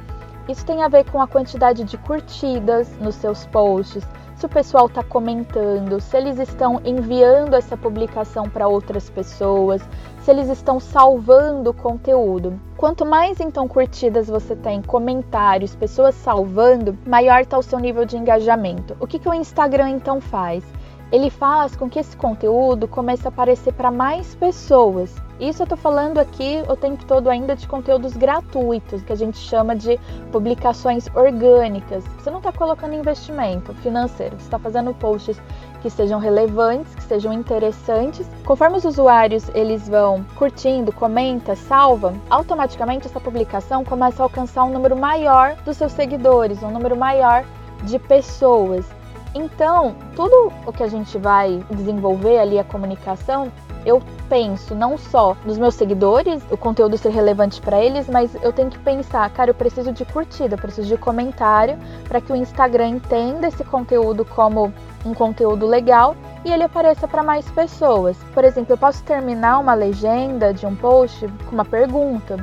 [0.48, 4.04] Isso tem a ver com a quantidade de curtidas nos seus posts,
[4.40, 9.82] se o pessoal está comentando, se eles estão enviando essa publicação para outras pessoas,
[10.22, 12.60] se eles estão salvando conteúdo.
[12.78, 18.18] Quanto mais então curtidas você tem, comentários, pessoas salvando, maior está o seu nível de
[18.18, 18.96] engajamento.
[19.00, 20.64] O que, que o Instagram então faz?
[21.12, 25.16] Ele faz com que esse conteúdo comece a aparecer para mais pessoas.
[25.40, 29.38] Isso eu estou falando aqui o tempo todo ainda de conteúdos gratuitos, que a gente
[29.38, 29.98] chama de
[30.32, 32.04] publicações orgânicas.
[32.18, 35.42] Você não está colocando investimento financeiro, você está fazendo posts
[35.82, 38.30] que sejam relevantes, que sejam interessantes.
[38.46, 44.72] Conforme os usuários eles vão curtindo, comenta, salva, automaticamente essa publicação começa a alcançar um
[44.72, 47.44] número maior dos seus seguidores, um número maior
[47.84, 48.86] de pessoas.
[49.34, 53.52] Então, tudo o que a gente vai desenvolver ali a comunicação
[53.86, 58.52] eu penso não só nos meus seguidores, o conteúdo ser relevante para eles, mas eu
[58.52, 62.36] tenho que pensar, cara, eu preciso de curtida, eu preciso de comentário para que o
[62.36, 64.74] Instagram entenda esse conteúdo como
[65.06, 68.18] um conteúdo legal e ele apareça para mais pessoas.
[68.34, 72.38] Por exemplo, eu posso terminar uma legenda de um post com uma pergunta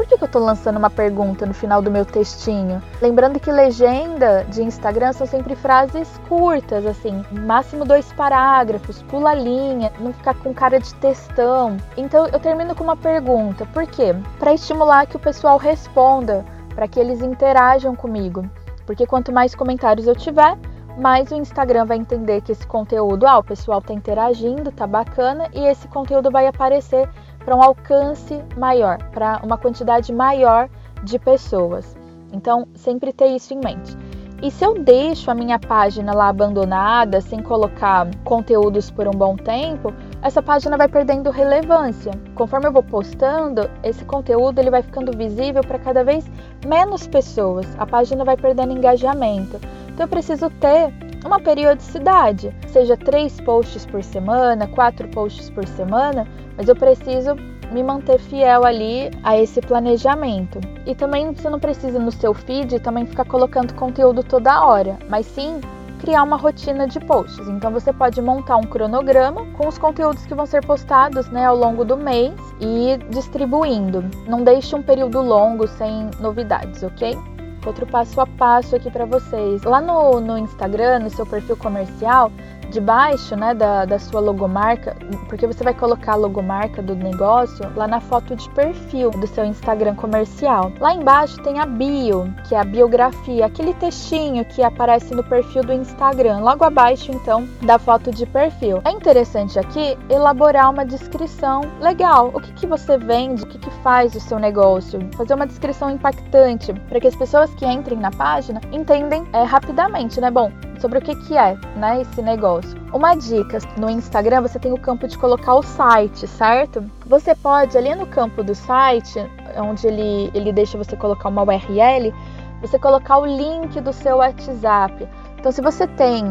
[0.00, 2.82] por que, que eu estou lançando uma pergunta no final do meu textinho?
[3.02, 9.34] Lembrando que legenda de Instagram são sempre frases curtas, assim, máximo dois parágrafos, pula a
[9.34, 11.76] linha, não ficar com cara de textão.
[11.98, 13.66] Então eu termino com uma pergunta.
[13.74, 14.16] Por quê?
[14.38, 18.48] Para estimular que o pessoal responda, para que eles interajam comigo.
[18.86, 20.56] Porque quanto mais comentários eu tiver,
[21.00, 25.48] mais o Instagram vai entender que esse conteúdo, ah, o pessoal está interagindo, tá bacana,
[25.54, 27.08] e esse conteúdo vai aparecer
[27.44, 30.68] para um alcance maior, para uma quantidade maior
[31.02, 31.96] de pessoas.
[32.32, 33.96] Então, sempre ter isso em mente.
[34.42, 39.36] E se eu deixo a minha página lá abandonada, sem colocar conteúdos por um bom
[39.36, 42.10] tempo, essa página vai perdendo relevância.
[42.34, 46.24] Conforme eu vou postando, esse conteúdo ele vai ficando visível para cada vez
[46.66, 47.66] menos pessoas.
[47.78, 49.60] A página vai perdendo engajamento.
[50.00, 50.94] Então eu preciso ter
[51.26, 57.36] uma periodicidade, seja três posts por semana, quatro posts por semana, mas eu preciso
[57.70, 60.58] me manter fiel ali a esse planejamento.
[60.86, 65.26] E também você não precisa no seu feed também ficar colocando conteúdo toda hora, mas
[65.26, 65.60] sim
[66.00, 67.46] criar uma rotina de posts.
[67.46, 71.58] Então você pode montar um cronograma com os conteúdos que vão ser postados né, ao
[71.58, 74.02] longo do mês e distribuindo.
[74.26, 77.18] Não deixe um período longo sem novidades, ok?
[77.68, 79.62] Outro passo a passo aqui para vocês.
[79.62, 82.32] Lá no, no Instagram, no seu perfil comercial,
[82.70, 84.96] debaixo né, da, da sua logomarca,
[85.28, 89.44] porque você vai colocar a logomarca do negócio lá na foto de perfil do seu
[89.44, 90.72] Instagram comercial.
[90.80, 95.62] Lá embaixo tem a bio, que é a biografia, aquele textinho que aparece no perfil
[95.62, 98.80] do Instagram, logo abaixo então da foto de perfil.
[98.84, 102.30] É interessante aqui elaborar uma descrição legal.
[102.32, 105.90] O que, que você vende, o que, que faz o seu negócio, fazer uma descrição
[105.90, 110.30] impactante para que as pessoas que entrem na página entendem é, rapidamente, né?
[110.30, 112.78] Bom, sobre o que, que é né, esse negócio.
[112.92, 116.84] Uma dica: no Instagram você tem o campo de colocar o site, certo?
[117.06, 119.18] Você pode, ali no campo do site,
[119.56, 122.12] onde ele, ele deixa você colocar uma URL,
[122.60, 125.08] você colocar o link do seu WhatsApp.
[125.38, 126.24] Então, se você tem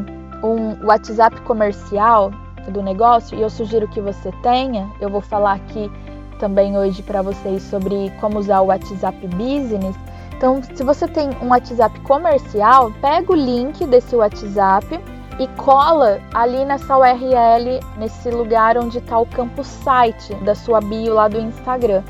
[0.43, 2.31] um WhatsApp comercial
[2.69, 5.91] do negócio, e eu sugiro que você tenha, eu vou falar aqui
[6.39, 9.95] também hoje para vocês sobre como usar o WhatsApp Business.
[10.39, 14.97] Então, se você tem um WhatsApp comercial, pega o link desse WhatsApp
[15.37, 21.15] e cola ali nessa URL, nesse lugar onde está o campo site da sua bio
[21.15, 22.03] lá do Instagram.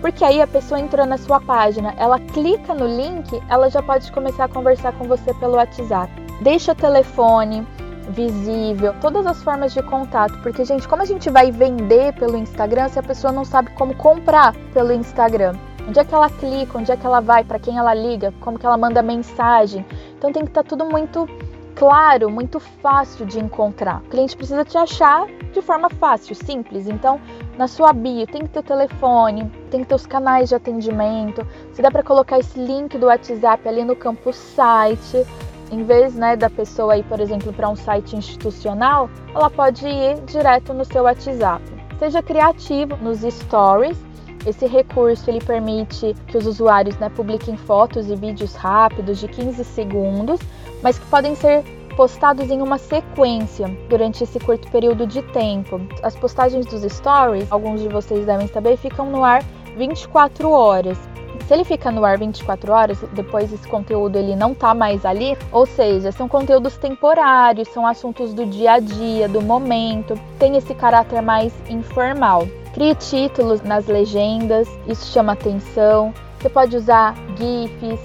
[0.00, 4.10] Porque aí a pessoa entrou na sua página, ela clica no link, ela já pode
[4.10, 6.10] começar a conversar com você pelo WhatsApp.
[6.40, 7.64] Deixa o telefone
[8.08, 12.88] visível, todas as formas de contato, porque gente, como a gente vai vender pelo Instagram
[12.88, 15.54] se a pessoa não sabe como comprar pelo Instagram?
[15.86, 18.58] Onde é que ela clica, onde é que ela vai, para quem ela liga, como
[18.58, 19.86] que ela manda mensagem.
[20.18, 21.28] Então tem que estar tá tudo muito
[21.76, 24.02] claro, muito fácil de encontrar.
[24.06, 26.88] O cliente precisa te achar de forma fácil, simples.
[26.88, 27.20] Então,
[27.56, 31.46] na sua bio tem que ter o telefone, tem que ter os canais de atendimento.
[31.72, 35.24] Se dá para colocar esse link do WhatsApp ali no campo site,
[35.70, 40.20] em vez né, da pessoa ir, por exemplo, para um site institucional, ela pode ir
[40.24, 41.62] direto no seu WhatsApp.
[41.98, 43.98] Seja criativo nos stories
[44.46, 49.64] esse recurso ele permite que os usuários né, publiquem fotos e vídeos rápidos de 15
[49.64, 50.40] segundos,
[50.82, 51.64] mas que podem ser
[51.96, 55.80] postados em uma sequência durante esse curto período de tempo.
[56.02, 59.42] As postagens dos stories, alguns de vocês devem saber, ficam no ar
[59.76, 60.98] 24 horas.
[61.46, 65.36] Se ele fica no ar 24 horas, depois esse conteúdo ele não tá mais ali,
[65.52, 70.74] ou seja, são conteúdos temporários, são assuntos do dia a dia, do momento, tem esse
[70.74, 72.46] caráter mais informal.
[72.76, 76.12] Crie títulos nas legendas, isso chama atenção.
[76.38, 77.98] Você pode usar GIFs.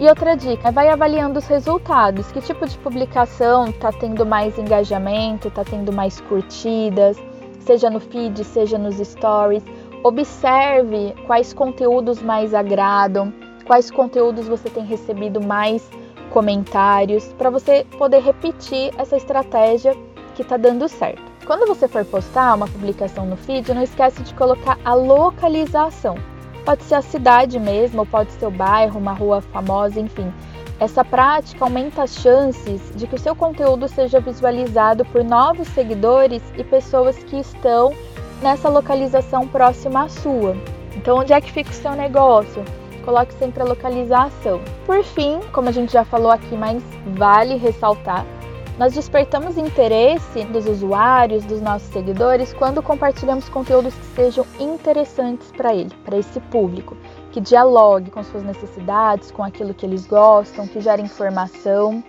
[0.00, 2.32] E outra dica, vai avaliando os resultados.
[2.32, 7.16] Que tipo de publicação está tendo mais engajamento, está tendo mais curtidas,
[7.60, 9.62] seja no feed, seja nos stories.
[10.02, 13.32] Observe quais conteúdos mais agradam,
[13.64, 15.88] quais conteúdos você tem recebido mais
[16.30, 19.96] comentários, para você poder repetir essa estratégia
[20.34, 21.31] que está dando certo.
[21.46, 26.16] Quando você for postar uma publicação no feed, não esquece de colocar a localização.
[26.64, 30.32] Pode ser a cidade mesmo, ou pode ser o bairro, uma rua famosa, enfim.
[30.78, 36.42] Essa prática aumenta as chances de que o seu conteúdo seja visualizado por novos seguidores
[36.56, 37.92] e pessoas que estão
[38.40, 40.56] nessa localização próxima à sua.
[40.96, 42.64] Então, onde é que fica o seu negócio?
[43.04, 44.60] Coloque sempre a localização.
[44.86, 46.82] Por fim, como a gente já falou aqui, mas
[47.16, 48.24] vale ressaltar,
[48.82, 55.72] nós despertamos interesse dos usuários, dos nossos seguidores, quando compartilhamos conteúdos que sejam interessantes para
[55.72, 56.96] ele, para esse público,
[57.30, 62.02] que dialogue com suas necessidades, com aquilo que eles gostam, que gere informação.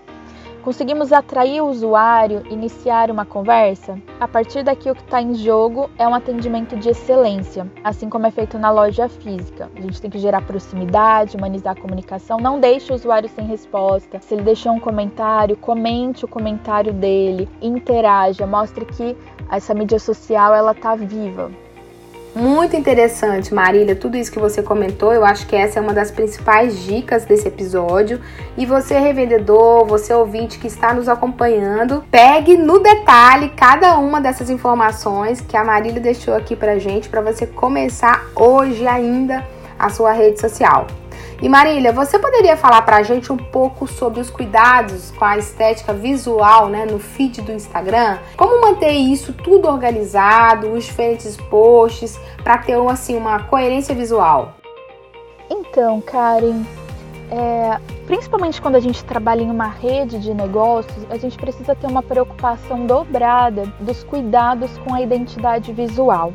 [0.63, 3.99] Conseguimos atrair o usuário, iniciar uma conversa?
[4.17, 8.27] A partir daqui, o que está em jogo é um atendimento de excelência, assim como
[8.27, 9.69] é feito na loja física.
[9.75, 12.37] A gente tem que gerar proximidade, humanizar a comunicação.
[12.37, 14.21] Não deixe o usuário sem resposta.
[14.21, 19.17] Se ele deixou um comentário, comente o comentário dele, interaja, mostre que
[19.51, 21.51] essa mídia social ela está viva.
[22.35, 25.13] Muito interessante, Marília, tudo isso que você comentou.
[25.13, 28.19] Eu acho que essa é uma das principais dicas desse episódio.
[28.57, 34.49] E você, revendedor, você ouvinte que está nos acompanhando, pegue no detalhe cada uma dessas
[34.49, 39.45] informações que a Marília deixou aqui pra gente, para você começar hoje ainda
[39.77, 40.87] a sua rede social.
[41.43, 45.37] E Marília, você poderia falar para a gente um pouco sobre os cuidados com a
[45.37, 48.17] estética visual né, no feed do Instagram?
[48.37, 54.53] Como manter isso tudo organizado, os diferentes posts, para ter assim, uma coerência visual?
[55.49, 56.63] Então, Karen,
[57.29, 57.77] é,
[58.07, 62.01] principalmente quando a gente trabalha em uma rede de negócios, a gente precisa ter uma
[62.01, 66.31] preocupação dobrada dos cuidados com a identidade visual.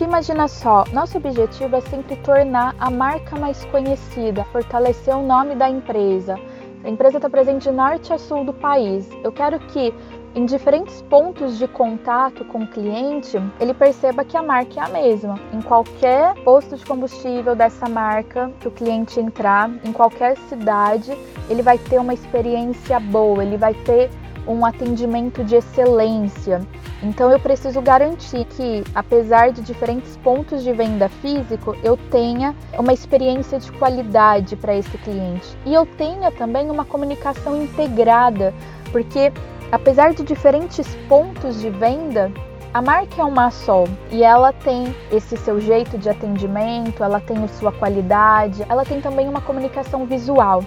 [0.00, 5.54] Porque imagina só, nosso objetivo é sempre tornar a marca mais conhecida, fortalecer o nome
[5.54, 6.40] da empresa.
[6.82, 9.06] A empresa está presente de norte a sul do país.
[9.22, 9.92] Eu quero que
[10.34, 14.88] em diferentes pontos de contato com o cliente, ele perceba que a marca é a
[14.88, 15.38] mesma.
[15.52, 21.12] Em qualquer posto de combustível dessa marca que o cliente entrar, em qualquer cidade,
[21.50, 24.08] ele vai ter uma experiência boa, ele vai ter
[24.52, 26.60] um atendimento de excelência.
[27.02, 32.92] Então eu preciso garantir que, apesar de diferentes pontos de venda físico, eu tenha uma
[32.92, 38.52] experiência de qualidade para esse cliente e eu tenha também uma comunicação integrada,
[38.92, 39.32] porque
[39.72, 42.30] apesar de diferentes pontos de venda,
[42.72, 47.42] a marca é uma só e ela tem esse seu jeito de atendimento, ela tem
[47.42, 50.62] a sua qualidade, ela tem também uma comunicação visual.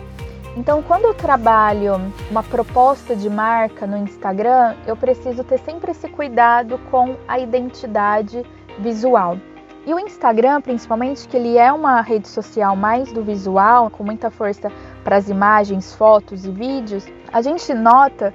[0.56, 1.94] Então, quando eu trabalho
[2.30, 8.46] uma proposta de marca no Instagram, eu preciso ter sempre esse cuidado com a identidade
[8.78, 9.38] visual.
[9.86, 14.30] E o Instagram, principalmente, que ele é uma rede social mais do visual, com muita
[14.30, 14.72] força
[15.04, 18.32] para as imagens, fotos e vídeos, a gente nota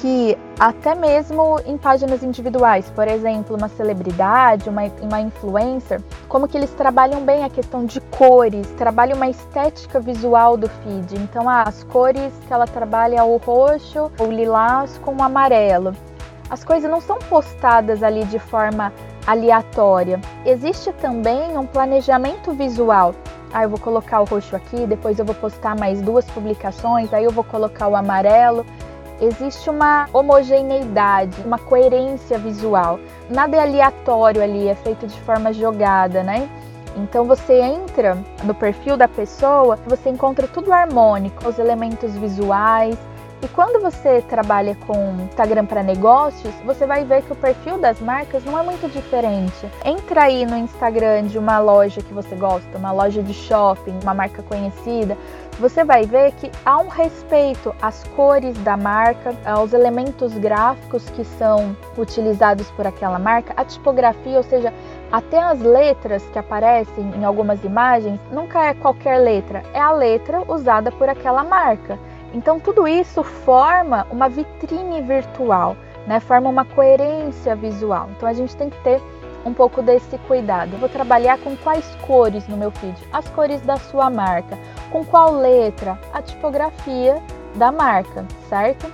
[0.00, 6.56] que até mesmo em páginas individuais, por exemplo, uma celebridade, uma, uma influencer, como que
[6.56, 11.16] eles trabalham bem a questão de cores, trabalham uma estética visual do feed.
[11.16, 15.94] Então, ah, as cores que ela trabalha o roxo, o lilás com o amarelo.
[16.48, 18.92] As coisas não são postadas ali de forma
[19.26, 20.20] aleatória.
[20.44, 23.14] Existe também um planejamento visual.
[23.52, 27.24] Ah, eu vou colocar o roxo aqui, depois eu vou postar mais duas publicações, aí
[27.24, 28.64] eu vou colocar o amarelo
[29.20, 32.98] existe uma homogeneidade, uma coerência visual.
[33.28, 36.48] Nada é aleatório ali, é feito de forma jogada, né?
[36.96, 42.96] Então você entra no perfil da pessoa, você encontra tudo harmônico, os elementos visuais,
[43.42, 48.00] e quando você trabalha com Instagram para negócios, você vai ver que o perfil das
[48.00, 49.70] marcas não é muito diferente.
[49.84, 54.14] Entra aí no Instagram de uma loja que você gosta, uma loja de shopping, uma
[54.14, 55.16] marca conhecida,
[55.58, 61.24] você vai ver que há um respeito às cores da marca, aos elementos gráficos que
[61.24, 64.72] são utilizados por aquela marca, a tipografia, ou seja,
[65.10, 70.42] até as letras que aparecem em algumas imagens, nunca é qualquer letra, é a letra
[70.46, 71.98] usada por aquela marca.
[72.36, 75.74] Então tudo isso forma uma vitrine virtual,
[76.06, 76.20] né?
[76.20, 78.10] Forma uma coerência visual.
[78.14, 79.00] Então a gente tem que ter
[79.42, 80.74] um pouco desse cuidado.
[80.74, 82.94] Eu vou trabalhar com quais cores no meu feed?
[83.10, 84.58] As cores da sua marca.
[84.92, 85.98] Com qual letra?
[86.12, 87.22] A tipografia
[87.54, 88.86] da marca, certo?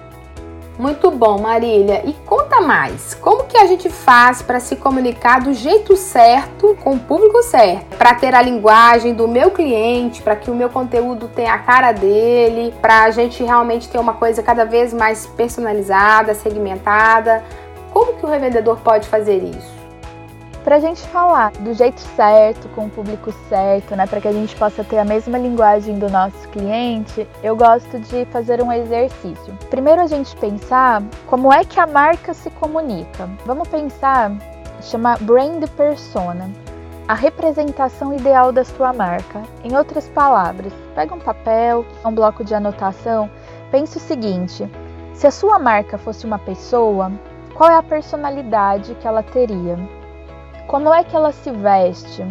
[0.79, 2.03] Muito bom, Marília.
[2.05, 6.95] E conta mais, como que a gente faz para se comunicar do jeito certo com
[6.95, 7.97] o público certo?
[7.97, 11.93] Para ter a linguagem do meu cliente, para que o meu conteúdo tenha a cara
[11.93, 17.45] dele, para a gente realmente ter uma coisa cada vez mais personalizada, segmentada.
[17.93, 19.82] Como que o revendedor pode fazer isso?
[20.65, 24.33] Para a gente falar do jeito certo, com o público certo, né, para que a
[24.33, 29.57] gente possa ter a mesma linguagem do nosso cliente, eu gosto de fazer um exercício.
[29.71, 33.29] Primeiro a gente pensar como é que a marca se comunica.
[33.45, 34.33] Vamos pensar,
[34.81, 36.51] chama brand persona,
[37.09, 39.43] a representação ideal da sua marca.
[39.65, 43.29] Em outras palavras, pega um papel, um bloco de anotação,
[43.71, 44.69] pense o seguinte:
[45.13, 47.11] se a sua marca fosse uma pessoa,
[47.55, 49.77] qual é a personalidade que ela teria?
[50.73, 52.25] Como é que ela se veste?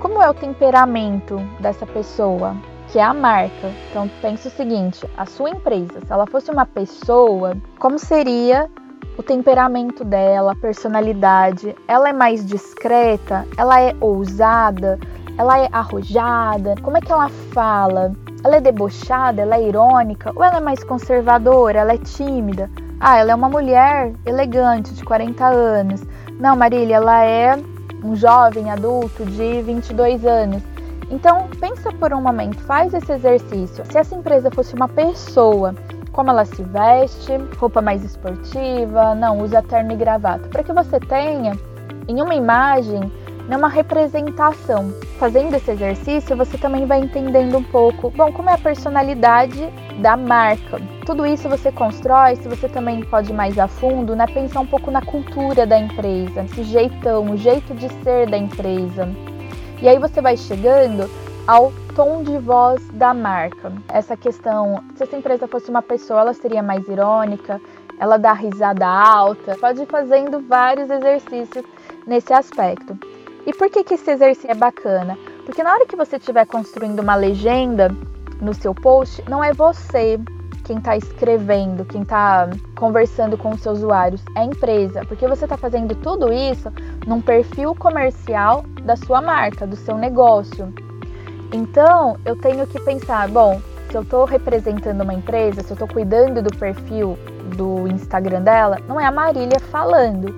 [0.00, 2.56] Como é o temperamento dessa pessoa?
[2.88, 3.70] Que é a marca.
[3.88, 8.68] Então pense o seguinte: a sua empresa, se ela fosse uma pessoa, como seria
[9.16, 11.76] o temperamento dela, a personalidade?
[11.86, 13.46] Ela é mais discreta?
[13.56, 14.98] Ela é ousada?
[15.38, 16.74] Ela é arrojada?
[16.82, 18.10] Como é que ela fala?
[18.42, 19.42] Ela é debochada?
[19.42, 20.32] Ela é irônica?
[20.34, 21.78] Ou ela é mais conservadora?
[21.78, 22.68] Ela é tímida?
[22.98, 26.02] Ah, ela é uma mulher elegante de 40 anos.
[26.38, 27.56] Não, Marília, ela é
[28.04, 30.62] um jovem adulto de 22 anos.
[31.10, 33.84] Então, pensa por um momento, faz esse exercício.
[33.86, 35.74] Se essa empresa fosse uma pessoa,
[36.12, 41.00] como ela se veste, roupa mais esportiva, não usa terno e gravata, para que você
[41.00, 41.58] tenha
[42.06, 43.10] em uma imagem
[43.48, 44.92] numa representação.
[45.18, 49.68] Fazendo esse exercício, você também vai entendendo um pouco, bom, como é a personalidade
[50.00, 50.80] da marca.
[51.06, 54.66] Tudo isso você constrói, se você também pode ir mais a fundo, né, pensar um
[54.66, 59.08] pouco na cultura da empresa, esse jeitão, o jeito de ser da empresa.
[59.80, 61.08] E aí você vai chegando
[61.46, 63.72] ao tom de voz da marca.
[63.88, 67.60] Essa questão, se essa empresa fosse uma pessoa, ela seria mais irônica,
[67.98, 71.64] ela dá risada alta, pode ir fazendo vários exercícios
[72.06, 72.96] nesse aspecto.
[73.48, 75.16] E por que, que esse exercício é bacana?
[75.46, 77.88] Porque na hora que você estiver construindo uma legenda
[78.42, 80.20] no seu post, não é você
[80.64, 85.46] quem está escrevendo, quem está conversando com os seus usuários, é a empresa, porque você
[85.46, 86.70] está fazendo tudo isso
[87.06, 90.70] num perfil comercial da sua marca, do seu negócio.
[91.50, 95.88] Então, eu tenho que pensar, bom, se eu estou representando uma empresa, se eu estou
[95.88, 97.18] cuidando do perfil
[97.56, 100.34] do Instagram dela, não é a Marília falando,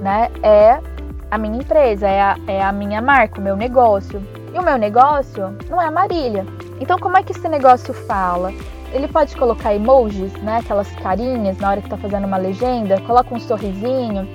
[0.00, 0.30] né?
[0.42, 0.95] É
[1.30, 4.22] a minha empresa, é a, é a minha marca, o meu negócio.
[4.54, 6.46] E o meu negócio não é a Marília.
[6.80, 8.52] Então, como é que esse negócio fala?
[8.92, 10.58] ele pode colocar emojis, né?
[10.58, 14.28] Aquelas carinhas na hora que tá fazendo uma legenda, coloca um sorrisinho.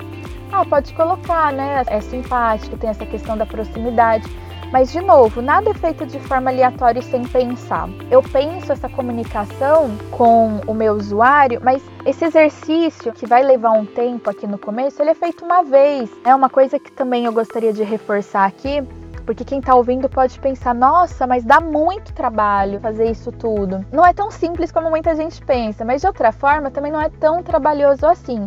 [0.51, 1.83] Ah, pode colocar, né?
[1.87, 4.25] É simpático, tem essa questão da proximidade.
[4.71, 7.89] Mas, de novo, nada é feito de forma aleatória e sem pensar.
[8.09, 13.85] Eu penso essa comunicação com o meu usuário, mas esse exercício, que vai levar um
[13.85, 16.09] tempo aqui no começo, ele é feito uma vez.
[16.23, 18.81] É uma coisa que também eu gostaria de reforçar aqui,
[19.25, 23.85] porque quem está ouvindo pode pensar: nossa, mas dá muito trabalho fazer isso tudo.
[23.91, 27.09] Não é tão simples como muita gente pensa, mas de outra forma também não é
[27.09, 28.45] tão trabalhoso assim.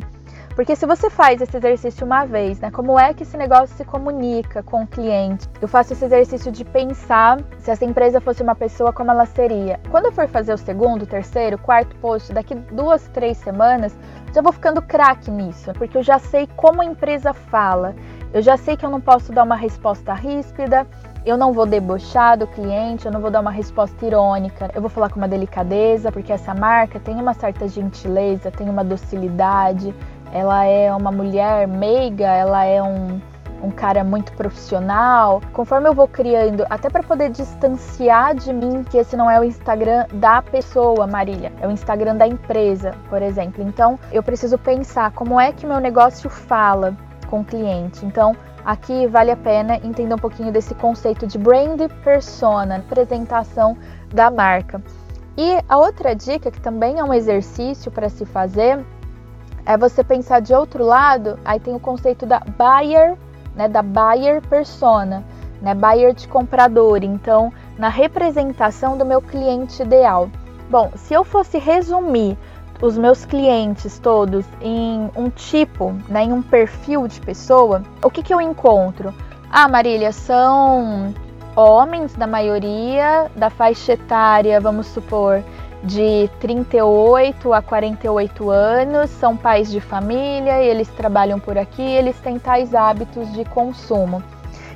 [0.55, 3.85] Porque se você faz esse exercício uma vez, né, como é que esse negócio se
[3.85, 5.49] comunica com o cliente?
[5.61, 9.81] Eu faço esse exercício de pensar se essa empresa fosse uma pessoa, como ela seria.
[9.91, 13.97] Quando eu for fazer o segundo, terceiro, quarto post, daqui duas, três semanas,
[14.33, 17.95] já vou ficando craque nisso, porque eu já sei como a empresa fala.
[18.33, 20.87] Eu já sei que eu não posso dar uma resposta ríspida,
[21.25, 24.71] eu não vou debochar do cliente, eu não vou dar uma resposta irônica.
[24.75, 28.85] Eu vou falar com uma delicadeza, porque essa marca tem uma certa gentileza, tem uma
[28.85, 29.95] docilidade,
[30.35, 33.21] ela é uma mulher meiga, ela é um,
[33.63, 35.41] um cara muito profissional.
[35.53, 39.45] Conforme eu vou criando, até para poder distanciar de mim que esse não é o
[39.45, 43.63] Instagram da pessoa, Marília, é o Instagram da empresa, por exemplo.
[43.63, 46.97] Então, eu preciso pensar como é que meu negócio fala
[47.31, 48.05] com o cliente.
[48.05, 53.77] Então, aqui vale a pena entender um pouquinho desse conceito de brand persona, apresentação
[54.13, 54.83] da marca.
[55.37, 58.85] E a outra dica, que também é um exercício para se fazer,
[59.67, 63.17] é você pensar de outro lado, aí tem o conceito da buyer,
[63.55, 65.25] né, da buyer persona,
[65.61, 67.03] né, buyer de comprador.
[67.03, 70.29] Então, na representação do meu cliente ideal.
[70.71, 72.37] Bom, se eu fosse resumir
[72.83, 78.23] os meus clientes todos em um tipo, né, em um perfil de pessoa, o que,
[78.23, 79.15] que eu encontro?
[79.51, 81.15] Ah, Marília, são
[81.57, 85.43] homens da maioria, da faixa etária, vamos supor,
[85.85, 92.39] de 38 a 48 anos, são pais de família, eles trabalham por aqui, eles têm
[92.39, 94.23] tais hábitos de consumo.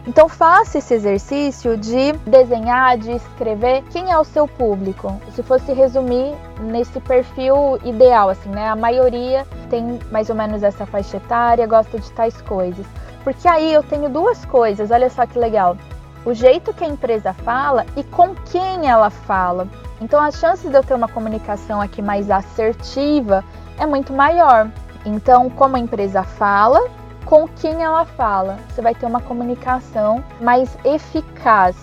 [0.06, 5.14] Então faça esse exercício de desenhar, de escrever quem é o seu público.
[5.34, 8.68] Se fosse resumir nesse perfil ideal, assim, né?
[8.68, 12.86] A maioria tem mais ou menos essa faixa etária, gosta de tais coisas.
[13.22, 15.76] Porque aí eu tenho duas coisas, olha só que legal.
[16.24, 19.68] O jeito que a empresa fala e com quem ela fala.
[20.00, 23.44] Então, as chances de eu ter uma comunicação aqui mais assertiva
[23.78, 24.70] é muito maior.
[25.04, 26.80] Então, como a empresa fala,
[27.24, 31.76] com quem ela fala, você vai ter uma comunicação mais eficaz.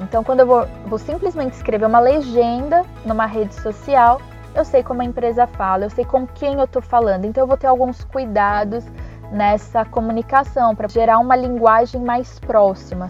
[0.00, 4.20] Então, quando eu vou, vou simplesmente escrever uma legenda numa rede social,
[4.54, 7.24] eu sei como a empresa fala, eu sei com quem eu estou falando.
[7.24, 8.84] Então, eu vou ter alguns cuidados
[9.32, 13.08] nessa comunicação para gerar uma linguagem mais próxima.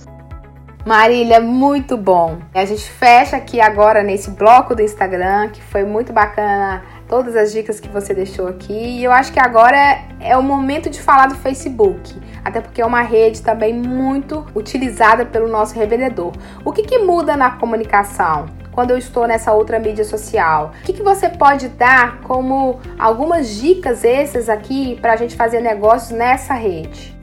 [0.89, 2.39] Marília, muito bom.
[2.55, 7.53] A gente fecha aqui agora nesse bloco do Instagram, que foi muito bacana todas as
[7.53, 8.73] dicas que você deixou aqui.
[8.73, 9.77] E eu acho que agora
[10.19, 15.27] é o momento de falar do Facebook, até porque é uma rede também muito utilizada
[15.27, 16.33] pelo nosso revendedor.
[16.65, 18.47] O que, que muda na comunicação?
[18.73, 23.47] Quando eu estou nessa outra mídia social, o que, que você pode dar como algumas
[23.57, 27.15] dicas essas aqui para a gente fazer negócios nessa rede?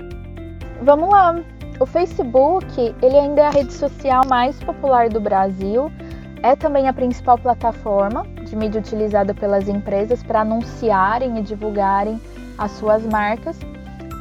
[0.84, 1.55] Vamos lá.
[1.78, 5.92] O Facebook, ele ainda é a rede social mais popular do Brasil,
[6.42, 12.22] é também a principal plataforma de mídia utilizada pelas empresas para anunciarem e divulgarem
[12.58, 13.60] as suas marcas.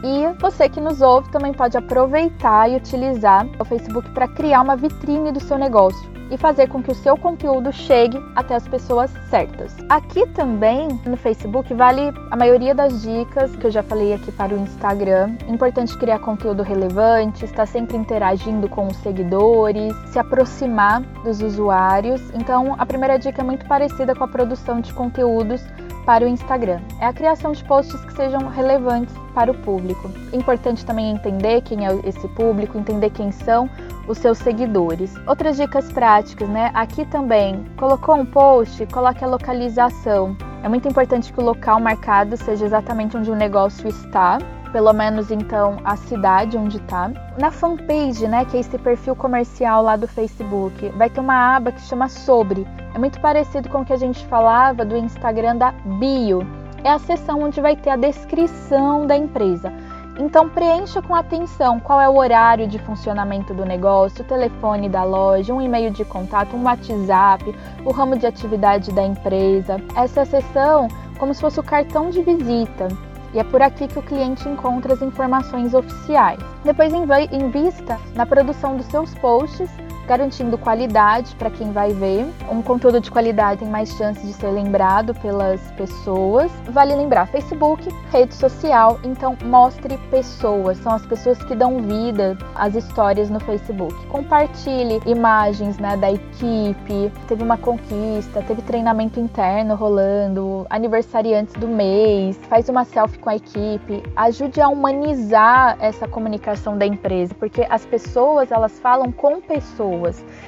[0.05, 4.77] E você que nos ouve também pode aproveitar e utilizar o Facebook para criar uma
[4.77, 9.11] vitrine do seu negócio e fazer com que o seu conteúdo chegue até as pessoas
[9.31, 9.75] certas.
[9.89, 14.55] Aqui também no Facebook vale a maioria das dicas que eu já falei aqui para
[14.55, 15.37] o Instagram.
[15.49, 22.21] Importante criar conteúdo relevante, estar sempre interagindo com os seguidores, se aproximar dos usuários.
[22.35, 25.63] Então, a primeira dica é muito parecida com a produção de conteúdos
[26.05, 26.81] para o Instagram.
[27.01, 30.11] É a criação de posts que sejam relevantes para o público.
[30.33, 33.69] É importante também entender quem é esse público, entender quem são
[34.07, 35.15] os seus seguidores.
[35.27, 36.71] Outras dicas práticas, né?
[36.75, 40.37] Aqui também, colocou um post, coloque a localização.
[40.63, 44.39] É muito importante que o local marcado seja exatamente onde o negócio está,
[44.75, 47.09] pelo menos então a cidade onde está.
[47.39, 51.71] Na fanpage, né, que é esse perfil comercial lá do Facebook, vai ter uma aba
[51.71, 52.67] que chama sobre.
[52.93, 55.71] É muito parecido com o que a gente falava do Instagram da
[56.01, 56.45] bio.
[56.83, 59.73] É a seção onde vai ter a descrição da empresa.
[60.19, 65.05] Então preencha com atenção qual é o horário de funcionamento do negócio, o telefone da
[65.05, 67.55] loja, um e-mail de contato, um WhatsApp,
[67.85, 69.77] o ramo de atividade da empresa.
[69.97, 72.89] Essa é a seção como se fosse o cartão de visita.
[73.35, 76.39] E é por aqui que o cliente encontra as informações oficiais.
[76.65, 79.69] Depois invista na produção dos seus posts
[80.07, 82.27] garantindo qualidade para quem vai ver.
[82.51, 86.51] Um conteúdo de qualidade tem mais chance de ser lembrado pelas pessoas.
[86.71, 92.75] Vale lembrar, Facebook, rede social, então mostre pessoas, são as pessoas que dão vida às
[92.75, 93.95] histórias no Facebook.
[94.07, 102.39] Compartilhe imagens né, da equipe, teve uma conquista, teve treinamento interno rolando, aniversariantes do mês,
[102.49, 107.85] faz uma selfie com a equipe, ajude a humanizar essa comunicação da empresa, porque as
[107.85, 109.94] pessoas elas falam com pessoas,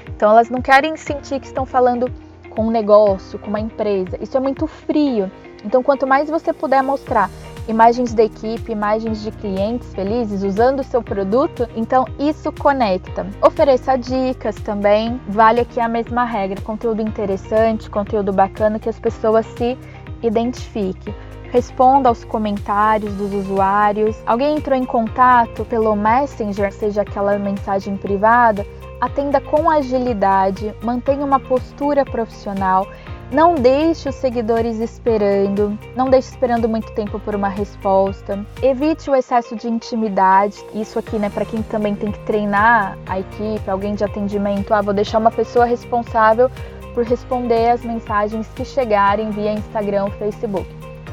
[0.09, 2.11] então elas não querem sentir que estão falando
[2.51, 4.19] com um negócio, com uma empresa.
[4.21, 5.31] Isso é muito frio.
[5.65, 7.31] Então, quanto mais você puder mostrar
[7.69, 13.27] imagens da equipe, imagens de clientes felizes usando o seu produto, então isso conecta.
[13.43, 19.45] Ofereça dicas também, vale aqui a mesma regra, conteúdo interessante, conteúdo bacana que as pessoas
[19.59, 19.77] se
[20.23, 21.15] identifiquem.
[21.51, 24.17] Responda aos comentários dos usuários.
[24.27, 28.67] Alguém entrou em contato pelo Messenger, seja aquela mensagem privada,
[29.01, 32.87] atenda com agilidade, mantenha uma postura profissional
[33.31, 38.45] não deixe os seguidores esperando, não deixe esperando muito tempo por uma resposta.
[38.63, 40.65] Evite o excesso de intimidade.
[40.73, 44.81] Isso aqui, né, para quem também tem que treinar a equipe, alguém de atendimento, ah,
[44.81, 46.49] vou deixar uma pessoa responsável
[46.95, 50.69] por responder as mensagens que chegarem via Instagram Facebook.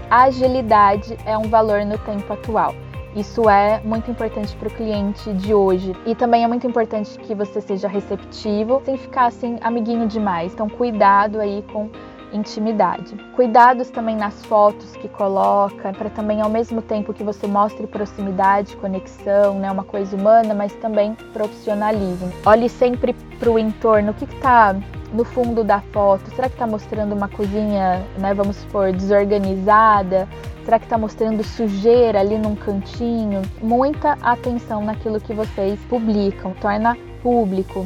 [0.10, 2.76] A agilidade é um valor no tempo atual.
[3.16, 5.96] Isso é muito importante para o cliente de hoje.
[6.06, 10.54] E também é muito importante que você seja receptivo, sem ficar assim amiguinho demais.
[10.54, 11.90] Então, cuidado aí com
[12.34, 13.16] intimidade.
[13.36, 18.76] Cuidados também nas fotos que coloca, para também ao mesmo tempo que você mostre proximidade,
[18.78, 22.32] conexão, né, uma coisa humana, mas também profissionalismo.
[22.46, 24.76] Olhe sempre para o entorno, o que está
[25.14, 26.30] no fundo da foto?
[26.36, 30.28] Será que está mostrando uma cozinha, né, vamos supor, desorganizada?
[30.66, 33.42] Será que está mostrando sujeira ali num cantinho?
[33.62, 37.86] Muita atenção naquilo que vocês publicam, torna público.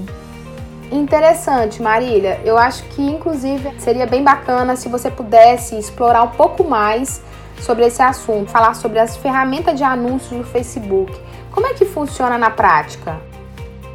[0.92, 2.40] Interessante, Marília.
[2.46, 7.22] Eu acho que, inclusive, seria bem bacana se você pudesse explorar um pouco mais
[7.60, 11.12] sobre esse assunto, falar sobre as ferramentas de anúncios do Facebook.
[11.52, 13.20] Como é que funciona na prática?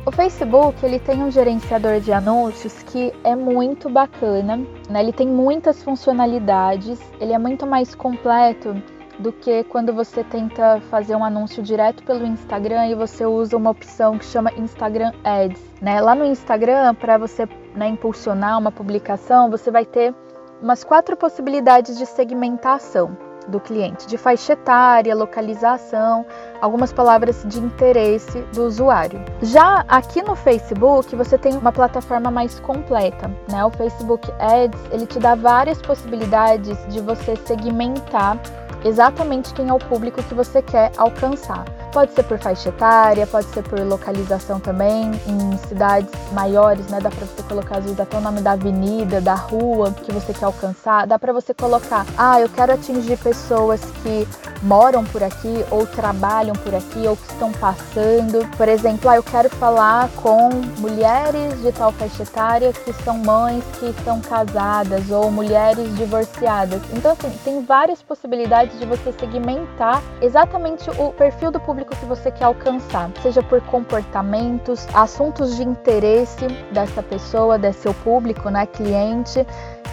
[0.05, 4.57] O Facebook ele tem um gerenciador de anúncios que é muito bacana,
[4.91, 5.01] né?
[5.01, 8.75] Ele tem muitas funcionalidades, ele é muito mais completo
[9.21, 13.71] do que quando você tenta fazer um anúncio direto pelo Instagram e você usa uma
[13.71, 15.63] opção que chama Instagram Ads.
[15.81, 16.01] Né?
[16.01, 20.13] Lá no Instagram, para você né, impulsionar uma publicação, você vai ter
[20.61, 23.17] umas quatro possibilidades de segmentação
[23.49, 26.25] do cliente, de faixa etária, localização,
[26.61, 29.23] algumas palavras de interesse do usuário.
[29.43, 33.65] Já aqui no Facebook, você tem uma plataforma mais completa, né?
[33.65, 38.39] O Facebook Ads, ele te dá várias possibilidades de você segmentar
[38.85, 41.65] exatamente quem é o público que você quer alcançar.
[41.93, 46.99] Pode ser por faixa etária, pode ser por localização também, em cidades maiores, né?
[47.01, 50.33] Dá para você colocar às vezes até o nome da avenida, da rua que você
[50.33, 51.07] quer alcançar.
[51.07, 54.27] Dá para você colocar, ah, eu quero atingir pessoas que
[54.63, 58.49] moram por aqui ou trabalham por aqui ou que estão passando.
[58.57, 63.63] Por exemplo, ah, eu quero falar com mulheres de tal faixa etária que são mães
[63.79, 66.81] que estão casadas ou mulheres divorciadas.
[66.93, 72.31] Então, assim, tem várias possibilidades de você segmentar exatamente o perfil do público que você
[72.31, 79.47] quer alcançar, seja por comportamentos, assuntos de interesse dessa pessoa, desse seu público, né, cliente.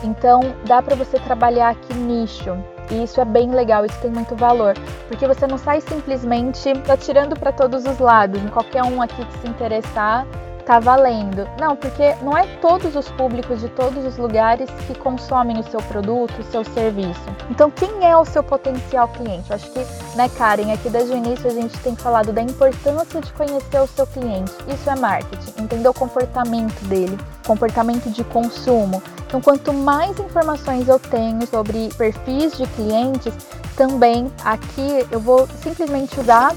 [0.04, 2.58] Então, dá para você trabalhar aqui nicho.
[2.92, 4.74] E isso é bem legal, isso tem muito valor,
[5.08, 9.48] porque você não sai simplesmente atirando para todos os lados, qualquer um aqui que se
[9.48, 10.26] interessar
[10.70, 11.50] tá valendo.
[11.60, 15.82] Não, porque não é todos os públicos de todos os lugares que consomem o seu
[15.82, 17.24] produto, o seu serviço.
[17.50, 19.52] Então, quem é o seu potencial cliente?
[19.52, 19.80] Acho que,
[20.16, 23.88] né, Karen, aqui desde o início a gente tem falado da importância de conhecer o
[23.88, 24.52] seu cliente.
[24.68, 27.18] Isso é marketing, entender o comportamento dele,
[27.48, 29.02] comportamento de consumo.
[29.26, 33.34] Então, quanto mais informações eu tenho sobre perfis de clientes,
[33.76, 36.54] também aqui eu vou simplesmente usar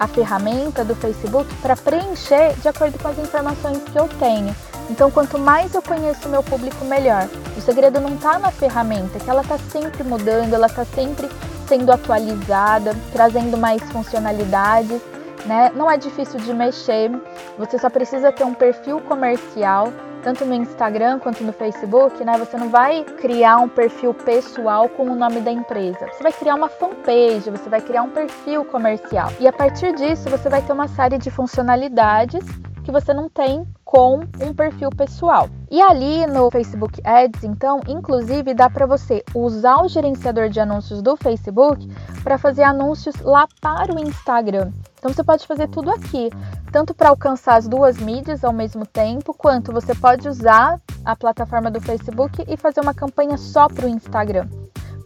[0.00, 4.56] a ferramenta do Facebook para preencher de acordo com as informações que eu tenho.
[4.88, 7.28] Então, quanto mais eu conheço o meu público, melhor.
[7.56, 11.28] O segredo não está na ferramenta, é que ela está sempre mudando, ela está sempre
[11.68, 15.00] sendo atualizada, trazendo mais funcionalidades.
[15.46, 15.70] Né?
[15.74, 17.10] Não é difícil de mexer,
[17.58, 22.36] você só precisa ter um perfil comercial tanto no Instagram quanto no Facebook, né?
[22.38, 26.06] Você não vai criar um perfil pessoal com o nome da empresa.
[26.12, 29.32] Você vai criar uma fanpage, você vai criar um perfil comercial.
[29.40, 32.44] E a partir disso, você vai ter uma série de funcionalidades
[32.90, 35.48] que você não tem com um perfil pessoal.
[35.70, 41.00] E ali no Facebook Ads, então, inclusive dá para você usar o gerenciador de anúncios
[41.00, 41.88] do Facebook
[42.24, 44.72] para fazer anúncios lá para o Instagram.
[44.98, 46.30] Então você pode fazer tudo aqui,
[46.72, 51.70] tanto para alcançar as duas mídias ao mesmo tempo, quanto você pode usar a plataforma
[51.70, 54.59] do Facebook e fazer uma campanha só para o Instagram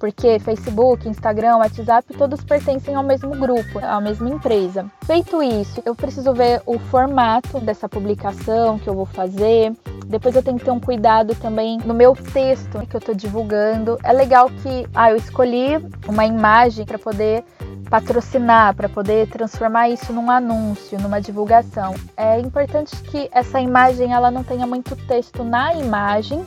[0.04, 4.84] porque Facebook, Instagram, WhatsApp, todos pertencem ao mesmo grupo, à mesma empresa.
[5.06, 9.72] Feito isso, eu preciso ver o formato dessa publicação que eu vou fazer.
[10.06, 13.98] Depois eu tenho que ter um cuidado também no meu texto que eu estou divulgando.
[14.04, 17.42] É legal que ah, eu escolhi uma imagem para poder
[17.88, 21.94] patrocinar, para poder transformar isso num anúncio, numa divulgação.
[22.14, 26.44] É importante que essa imagem ela não tenha muito texto na imagem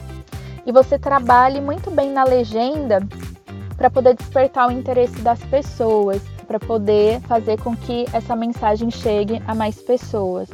[0.63, 2.99] e você trabalhe muito bem na legenda
[3.77, 9.41] para poder despertar o interesse das pessoas, para poder fazer com que essa mensagem chegue
[9.47, 10.49] a mais pessoas.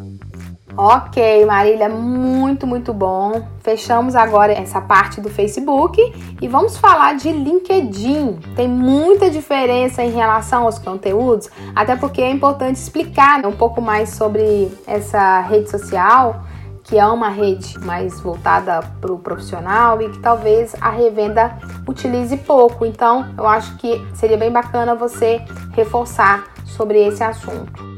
[0.76, 3.48] Ok, Marília, muito, muito bom.
[3.62, 6.02] Fechamos agora essa parte do Facebook
[6.42, 8.40] e vamos falar de LinkedIn.
[8.56, 14.10] Tem muita diferença em relação aos conteúdos, até porque é importante explicar um pouco mais
[14.10, 16.44] sobre essa rede social
[16.84, 21.58] que é uma rede mais voltada para o profissional e que talvez a revenda
[21.88, 22.86] utilize pouco.
[22.86, 27.94] Então, eu acho que seria bem bacana você reforçar sobre esse assunto.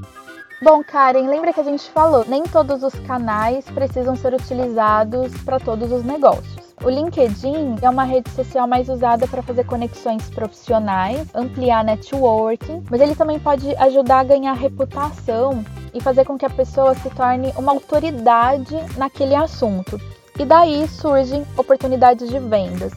[0.61, 5.59] Bom, Karen, lembra que a gente falou, nem todos os canais precisam ser utilizados para
[5.59, 6.64] todos os negócios.
[6.83, 13.01] O LinkedIn é uma rede social mais usada para fazer conexões profissionais, ampliar networking, mas
[13.01, 15.63] ele também pode ajudar a ganhar reputação
[15.93, 19.99] e fazer com que a pessoa se torne uma autoridade naquele assunto.
[20.37, 22.91] E daí surgem oportunidades de vendas.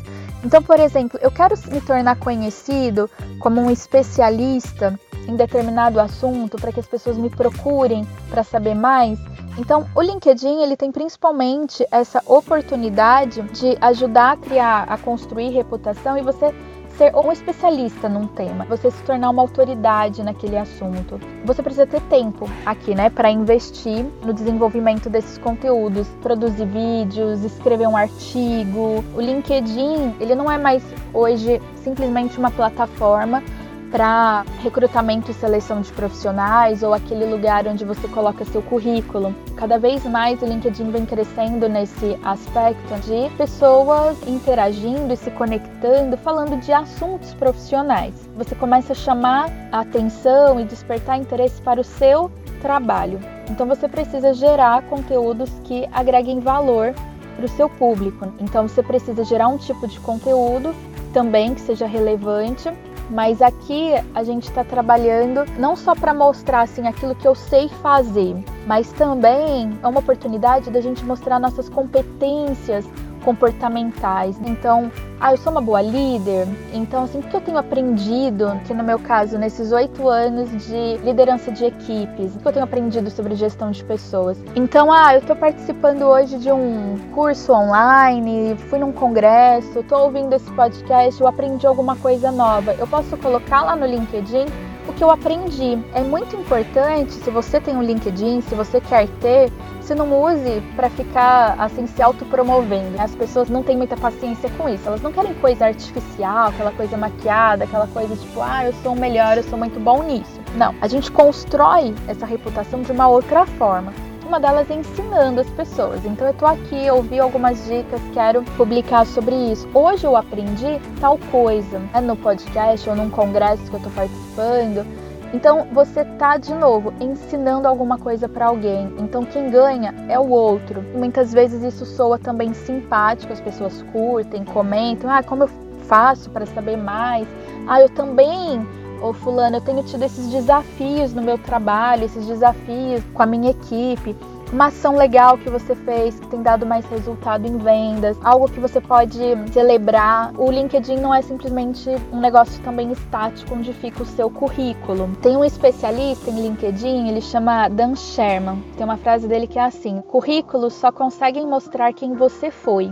[0.44, 3.08] Então, por exemplo, eu quero me tornar conhecido
[3.38, 9.18] como um especialista em determinado assunto para que as pessoas me procurem para saber mais.
[9.58, 16.16] Então, o LinkedIn ele tem principalmente essa oportunidade de ajudar a criar, a construir reputação
[16.16, 16.54] e você
[16.96, 21.20] ser um especialista num tema, você se tornar uma autoridade naquele assunto.
[21.44, 27.86] Você precisa ter tempo aqui, né, para investir no desenvolvimento desses conteúdos, produzir vídeos, escrever
[27.86, 29.04] um artigo.
[29.14, 30.82] O LinkedIn, ele não é mais
[31.14, 33.42] hoje simplesmente uma plataforma
[33.90, 39.34] para recrutamento e seleção de profissionais ou aquele lugar onde você coloca seu currículo.
[39.56, 46.16] Cada vez mais o LinkedIn vem crescendo nesse aspecto de pessoas interagindo e se conectando,
[46.16, 48.14] falando de assuntos profissionais.
[48.36, 52.30] Você começa a chamar a atenção e despertar interesse para o seu
[52.60, 53.18] trabalho.
[53.48, 56.94] Então você precisa gerar conteúdos que agreguem valor
[57.36, 58.32] para o seu público.
[58.40, 60.74] Então você precisa gerar um tipo de conteúdo
[61.12, 62.70] também que seja relevante
[63.10, 67.68] mas aqui a gente está trabalhando não só para mostrar assim aquilo que eu sei
[67.68, 68.36] fazer,
[68.66, 72.84] mas também é uma oportunidade da gente mostrar nossas competências
[73.28, 74.40] comportamentais.
[74.46, 76.48] Então, ah, eu sou uma boa líder.
[76.72, 80.96] Então, assim, o que eu tenho aprendido, que no meu caso, nesses oito anos de
[81.04, 84.38] liderança de equipes, o que eu tenho aprendido sobre gestão de pessoas?
[84.56, 90.32] Então, ah, eu estou participando hoje de um curso online, fui num congresso, estou ouvindo
[90.34, 92.72] esse podcast, eu aprendi alguma coisa nova.
[92.78, 94.46] Eu posso colocar lá no LinkedIn
[94.88, 95.78] o que eu aprendi.
[95.94, 100.62] É muito importante, se você tem um LinkedIn, se você quer ter, você não use
[100.76, 103.00] para ficar assim se autopromovendo.
[103.00, 104.86] As pessoas não têm muita paciência com isso.
[104.86, 108.98] Elas não querem coisa artificial, aquela coisa maquiada, aquela coisa tipo, ah, eu sou o
[108.98, 110.40] melhor, eu sou muito bom nisso.
[110.56, 113.92] Não, a gente constrói essa reputação de uma outra forma
[114.28, 116.04] uma delas é ensinando as pessoas.
[116.04, 119.66] Então eu tô aqui, ouvi algumas dicas, quero publicar sobre isso.
[119.72, 124.86] Hoje eu aprendi tal coisa, né, no podcast ou num congresso que eu tô participando.
[125.32, 128.92] Então você tá de novo ensinando alguma coisa para alguém.
[128.98, 130.82] Então quem ganha é o outro.
[130.94, 135.50] Muitas vezes isso soa também simpático, as pessoas curtem, comentam: "Ah, como eu
[135.86, 137.26] faço para saber mais?"
[137.66, 138.66] "Ah, eu também
[139.00, 143.50] ou fulano, eu tenho tido esses desafios no meu trabalho, esses desafios com a minha
[143.50, 144.16] equipe,
[144.52, 148.58] uma ação legal que você fez que tem dado mais resultado em vendas, algo que
[148.58, 149.18] você pode
[149.52, 150.32] celebrar.
[150.38, 155.10] O LinkedIn não é simplesmente um negócio também estático onde fica o seu currículo.
[155.20, 158.62] Tem um especialista em LinkedIn, ele chama Dan Sherman.
[158.76, 162.90] Tem uma frase dele que é assim: currículos só conseguem mostrar quem você foi,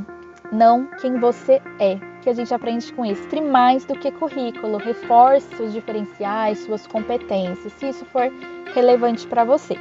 [0.52, 3.22] não quem você é que a gente aprende com isso.
[3.53, 8.29] Mais do que currículo, reforce seus diferenciais, suas competências, se isso for
[8.74, 9.79] relevante para você.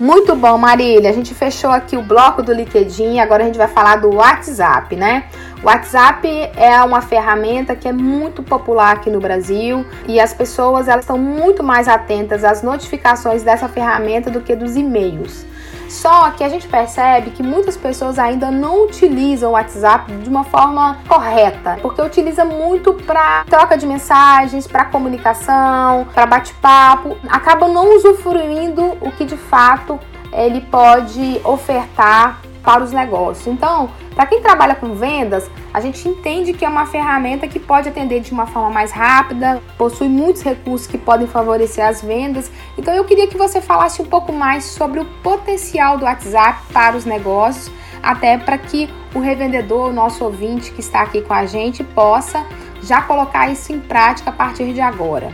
[0.00, 1.10] Muito bom, Marília.
[1.10, 4.96] A gente fechou aqui o bloco do LinkedIn, agora a gente vai falar do WhatsApp,
[4.96, 5.28] né?
[5.62, 10.88] O WhatsApp é uma ferramenta que é muito popular aqui no Brasil e as pessoas
[10.88, 15.44] elas estão muito mais atentas às notificações dessa ferramenta do que dos e-mails.
[15.88, 20.44] Só que a gente percebe que muitas pessoas ainda não utilizam o WhatsApp de uma
[20.44, 27.96] forma correta, porque utiliza muito para troca de mensagens, para comunicação, para bate-papo, acaba não
[27.96, 29.98] usufruindo o que de fato
[30.32, 33.46] ele pode ofertar para os negócios.
[33.46, 37.88] Então, para quem trabalha com vendas, a gente entende que é uma ferramenta que pode
[37.88, 42.50] atender de uma forma mais rápida, possui muitos recursos que podem favorecer as vendas.
[42.76, 46.96] Então, eu queria que você falasse um pouco mais sobre o potencial do WhatsApp para
[46.96, 47.70] os negócios,
[48.02, 52.44] até para que o revendedor, o nosso ouvinte que está aqui com a gente, possa
[52.82, 55.32] já colocar isso em prática a partir de agora.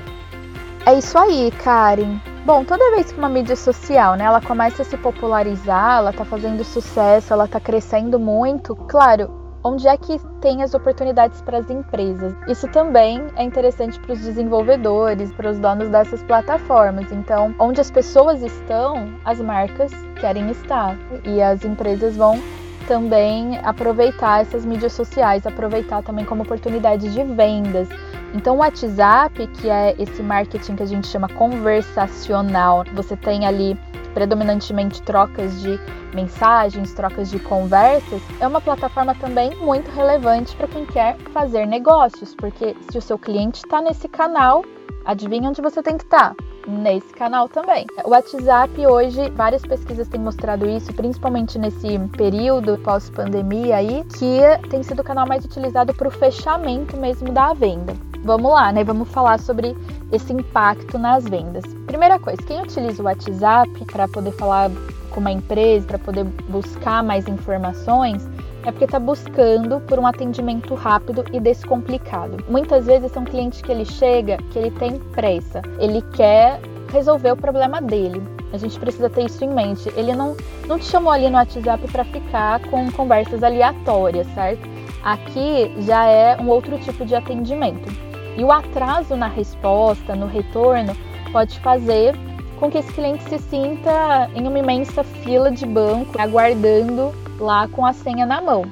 [0.86, 2.33] É isso aí, Karen.
[2.44, 6.26] Bom, toda vez que uma mídia social, né, ela começa a se popularizar, ela tá
[6.26, 9.30] fazendo sucesso, ela tá crescendo muito, claro,
[9.64, 12.34] onde é que tem as oportunidades para as empresas.
[12.46, 17.10] Isso também é interessante para os desenvolvedores, para os donos dessas plataformas.
[17.10, 19.90] Então, onde as pessoas estão, as marcas
[20.20, 22.38] querem estar e as empresas vão
[22.86, 27.88] também aproveitar essas mídias sociais, aproveitar também como oportunidade de vendas.
[28.34, 33.78] Então, o WhatsApp, que é esse marketing que a gente chama conversacional, você tem ali
[34.12, 35.78] predominantemente trocas de
[36.12, 42.34] mensagens, trocas de conversas, é uma plataforma também muito relevante para quem quer fazer negócios,
[42.34, 44.64] porque se o seu cliente está nesse canal,
[45.04, 46.34] adivinha onde você tem que estar?
[46.34, 46.44] Tá?
[46.66, 47.86] Nesse canal também.
[48.04, 54.82] O WhatsApp hoje, várias pesquisas têm mostrado isso, principalmente nesse período pós-pandemia aí, que tem
[54.82, 57.94] sido o canal mais utilizado para o fechamento mesmo da venda.
[58.24, 58.82] Vamos lá, né?
[58.82, 59.76] Vamos falar sobre
[60.10, 61.62] esse impacto nas vendas.
[61.86, 64.70] Primeira coisa, quem utiliza o WhatsApp para poder falar
[65.10, 68.26] com uma empresa, para poder buscar mais informações,
[68.64, 72.42] é porque está buscando por um atendimento rápido e descomplicado.
[72.48, 76.60] Muitas vezes é um cliente que ele chega, que ele tem pressa, ele quer
[76.90, 78.22] resolver o problema dele.
[78.54, 79.92] A gente precisa ter isso em mente.
[79.96, 80.34] Ele não,
[80.66, 84.66] não te chamou ali no WhatsApp para ficar com conversas aleatórias, certo?
[85.02, 88.13] Aqui já é um outro tipo de atendimento.
[88.36, 90.96] E o atraso na resposta, no retorno,
[91.32, 92.14] pode fazer
[92.58, 97.84] com que esse cliente se sinta em uma imensa fila de banco, aguardando lá com
[97.84, 98.64] a senha na mão.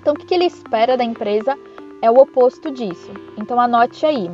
[0.00, 1.56] Então, o que ele espera da empresa
[2.00, 3.10] é o oposto disso.
[3.36, 4.30] Então, anote aí: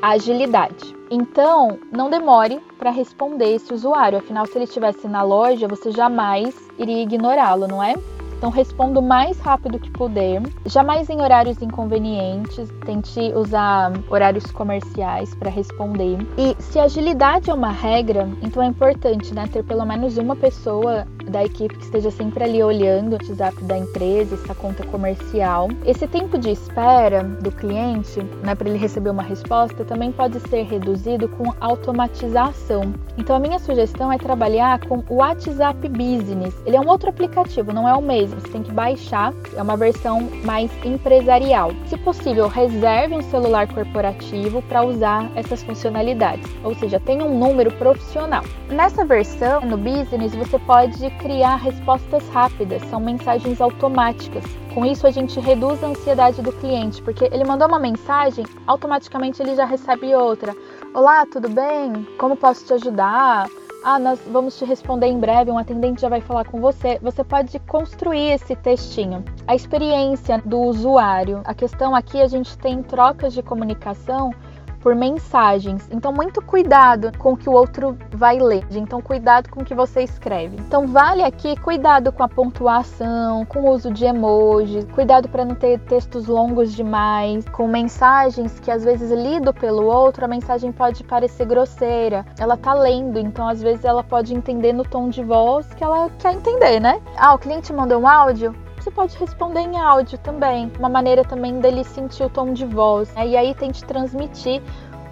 [0.00, 0.94] agilidade.
[1.10, 6.54] Então, não demore para responder esse usuário, afinal, se ele estivesse na loja, você jamais
[6.78, 7.94] iria ignorá-lo, não é?
[8.40, 15.34] Então responda o mais rápido que puder, jamais em horários inconvenientes, tente usar horários comerciais
[15.34, 16.16] para responder.
[16.38, 21.06] E se agilidade é uma regra, então é importante né, ter pelo menos uma pessoa
[21.28, 25.68] da equipe que esteja sempre ali olhando o WhatsApp da empresa, essa conta comercial.
[25.84, 30.62] Esse tempo de espera do cliente, né, para ele receber uma resposta, também pode ser
[30.62, 32.94] reduzido com automatização.
[33.18, 36.54] Então a minha sugestão é trabalhar com o WhatsApp Business.
[36.64, 39.76] Ele é um outro aplicativo, não é o mesmo você tem que baixar, é uma
[39.76, 41.72] versão mais empresarial.
[41.86, 47.70] Se possível, reserve um celular corporativo para usar essas funcionalidades, ou seja, tenha um número
[47.72, 48.44] profissional.
[48.68, 54.44] Nessa versão, no Business, você pode criar respostas rápidas, são mensagens automáticas.
[54.74, 59.42] Com isso, a gente reduz a ansiedade do cliente, porque ele mandou uma mensagem, automaticamente
[59.42, 60.54] ele já recebe outra.
[60.94, 62.06] Olá, tudo bem?
[62.18, 63.48] Como posso te ajudar?
[63.82, 66.98] Ah, nós vamos te responder em breve, um atendente já vai falar com você.
[67.00, 69.24] Você pode construir esse textinho.
[69.46, 71.40] A experiência do usuário.
[71.44, 74.34] A questão aqui a gente tem trocas de comunicação
[74.80, 75.88] por mensagens.
[75.90, 78.64] Então, muito cuidado com o que o outro vai ler.
[78.70, 80.56] Então, cuidado com o que você escreve.
[80.56, 85.54] Então, vale aqui cuidado com a pontuação, com o uso de emojis, cuidado para não
[85.54, 91.04] ter textos longos demais, com mensagens que às vezes lido pelo outro, a mensagem pode
[91.04, 92.24] parecer grosseira.
[92.38, 96.10] Ela tá lendo, então às vezes ela pode entender no tom de voz que ela
[96.18, 97.00] quer entender, né?
[97.16, 101.60] Ah, o cliente mandou um áudio, você pode responder em áudio também, uma maneira também
[101.60, 103.12] dele sentir o tom de voz.
[103.14, 103.28] Né?
[103.28, 104.62] E aí tente transmitir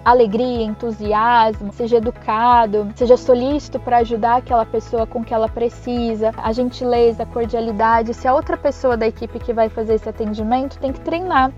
[0.03, 6.51] alegria, entusiasmo, seja educado, seja solícito para ajudar aquela pessoa com que ela precisa, a
[6.51, 8.13] gentileza, a cordialidade.
[8.13, 11.51] Se a outra pessoa da equipe que vai fazer esse atendimento tem que treinar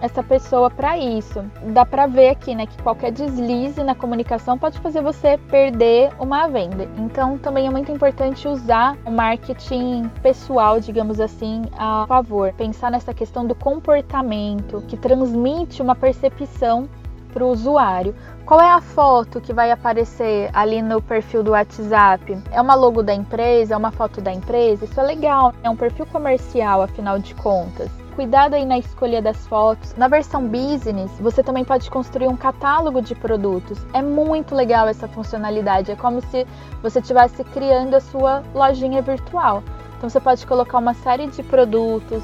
[0.00, 1.44] essa pessoa para isso.
[1.72, 6.46] Dá para ver aqui, né, que qualquer deslize na comunicação pode fazer você perder uma
[6.48, 6.88] venda.
[6.98, 12.52] Então, também é muito importante usar o marketing pessoal, digamos assim, a favor.
[12.52, 16.88] Pensar nessa questão do comportamento que transmite uma percepção
[17.32, 18.14] para o usuário.
[18.46, 22.38] Qual é a foto que vai aparecer ali no perfil do WhatsApp?
[22.50, 23.74] É uma logo da empresa?
[23.74, 24.86] É uma foto da empresa?
[24.86, 29.46] Isso é legal, é um perfil comercial, afinal de contas cuidado aí na escolha das
[29.46, 29.94] fotos.
[29.94, 33.78] Na versão business, você também pode construir um catálogo de produtos.
[33.92, 35.92] É muito legal essa funcionalidade.
[35.92, 36.46] É como se
[36.82, 39.62] você estivesse criando a sua lojinha virtual.
[39.98, 42.22] Então você pode colocar uma série de produtos,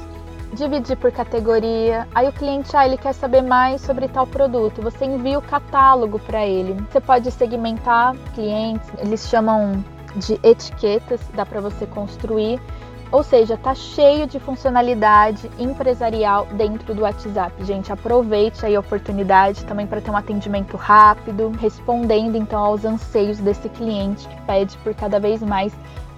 [0.53, 2.07] dividir por categoria.
[2.15, 4.81] Aí o cliente, ah, ele quer saber mais sobre tal produto.
[4.81, 6.73] Você envia o catálogo para ele.
[6.91, 9.83] Você pode segmentar clientes, eles chamam
[10.15, 12.59] de etiquetas, dá para você construir.
[13.13, 17.63] Ou seja, tá cheio de funcionalidade empresarial dentro do WhatsApp.
[17.63, 23.37] Gente, aproveite aí a oportunidade também para ter um atendimento rápido, respondendo então aos anseios
[23.37, 25.71] desse cliente que pede por cada vez mais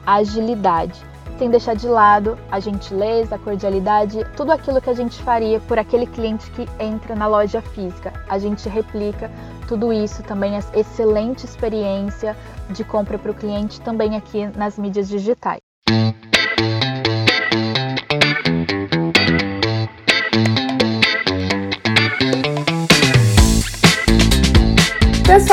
[0.08, 1.04] agilidade
[1.38, 5.78] sem deixar de lado a gentileza, a cordialidade, tudo aquilo que a gente faria por
[5.78, 8.14] aquele cliente que entra na loja física.
[8.30, 9.30] A gente replica
[9.68, 12.38] tudo isso também, essa excelente experiência
[12.70, 15.60] de compra para o cliente também aqui nas mídias digitais.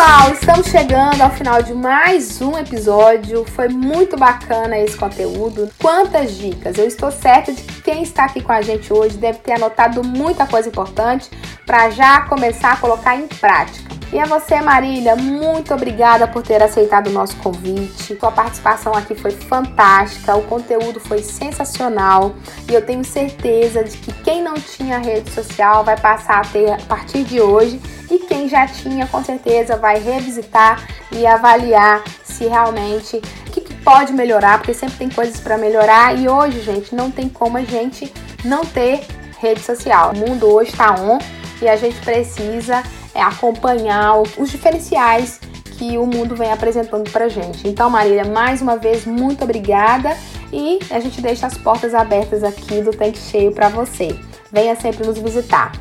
[0.02, 3.44] Pessoal, estamos chegando ao final de mais um episódio.
[3.44, 5.70] Foi muito bacana esse conteúdo.
[5.80, 6.76] Quantas dicas!
[6.76, 10.02] Eu estou certa de que quem está aqui com a gente hoje deve ter anotado
[10.02, 11.30] muita coisa importante
[11.64, 14.01] para já começar a colocar em prática.
[14.12, 18.14] E a você, Marília, muito obrigada por ter aceitado o nosso convite.
[18.20, 22.34] Sua participação aqui foi fantástica, o conteúdo foi sensacional
[22.68, 26.72] e eu tenho certeza de que quem não tinha rede social vai passar a ter
[26.72, 32.46] a partir de hoje e quem já tinha, com certeza, vai revisitar e avaliar se
[32.46, 36.94] realmente o que, que pode melhorar, porque sempre tem coisas para melhorar e hoje, gente,
[36.94, 38.12] não tem como a gente
[38.44, 39.06] não ter
[39.38, 40.12] rede social.
[40.12, 41.18] O mundo hoje está on
[41.62, 42.82] e a gente precisa
[43.14, 45.40] é, acompanhar os diferenciais
[45.78, 47.66] que o mundo vem apresentando pra gente.
[47.66, 50.16] Então, Marília, mais uma vez, muito obrigada
[50.52, 54.16] e a gente deixa as portas abertas aqui do Tanque Cheio para você.
[54.52, 55.72] Venha sempre nos visitar.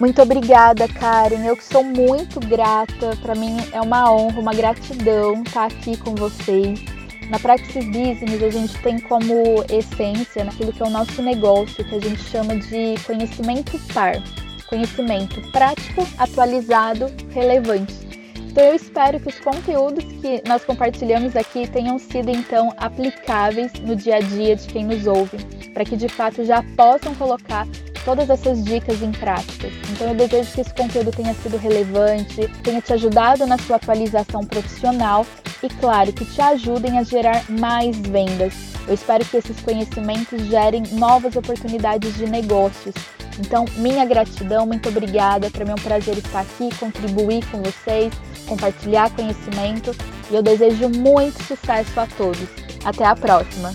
[0.00, 1.46] Muito obrigada, Karen.
[1.46, 3.16] Eu que sou muito grata.
[3.22, 6.80] Para mim é uma honra, uma gratidão estar aqui com vocês.
[7.30, 11.94] Na Praxis Business, a gente tem como essência naquilo que é o nosso negócio, que
[11.94, 14.20] a gente chama de conhecimento par.
[14.72, 17.92] Conhecimento prático, atualizado, relevante.
[18.38, 23.94] Então eu espero que os conteúdos que nós compartilhamos aqui tenham sido então aplicáveis no
[23.94, 25.36] dia a dia de quem nos ouve,
[25.74, 27.68] para que de fato já possam colocar
[28.02, 29.70] todas essas dicas em práticas.
[29.90, 34.42] Então eu desejo que esse conteúdo tenha sido relevante, tenha te ajudado na sua atualização
[34.42, 35.26] profissional
[35.62, 38.54] e, claro, que te ajudem a gerar mais vendas.
[38.88, 42.94] Eu espero que esses conhecimentos gerem novas oportunidades de negócios.
[43.38, 45.50] Então, minha gratidão, muito obrigada.
[45.50, 48.12] Para mim é um prazer estar aqui, contribuir com vocês,
[48.46, 49.94] compartilhar conhecimento
[50.30, 52.48] e eu desejo muito sucesso a todos.
[52.84, 53.72] Até a próxima!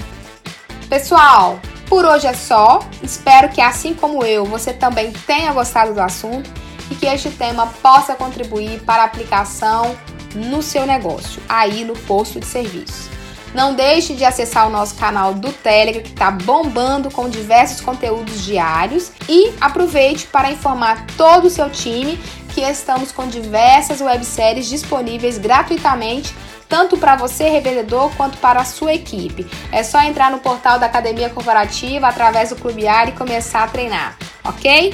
[0.90, 2.80] Pessoal, por hoje é só.
[3.02, 6.50] Espero que, assim como eu, você também tenha gostado do assunto
[6.90, 9.98] e que este tema possa contribuir para a aplicação
[10.36, 13.17] no seu negócio, aí no posto de serviço.
[13.58, 18.46] Não deixe de acessar o nosso canal do Telegram, que está bombando com diversos conteúdos
[18.46, 19.12] diários.
[19.28, 22.20] E aproveite para informar todo o seu time
[22.54, 26.36] que estamos com diversas webséries disponíveis gratuitamente
[26.70, 29.48] tanto para você, revendedor, quanto para a sua equipe.
[29.72, 33.68] É só entrar no portal da Academia Corporativa através do Clube Ar e começar a
[33.68, 34.94] treinar, ok?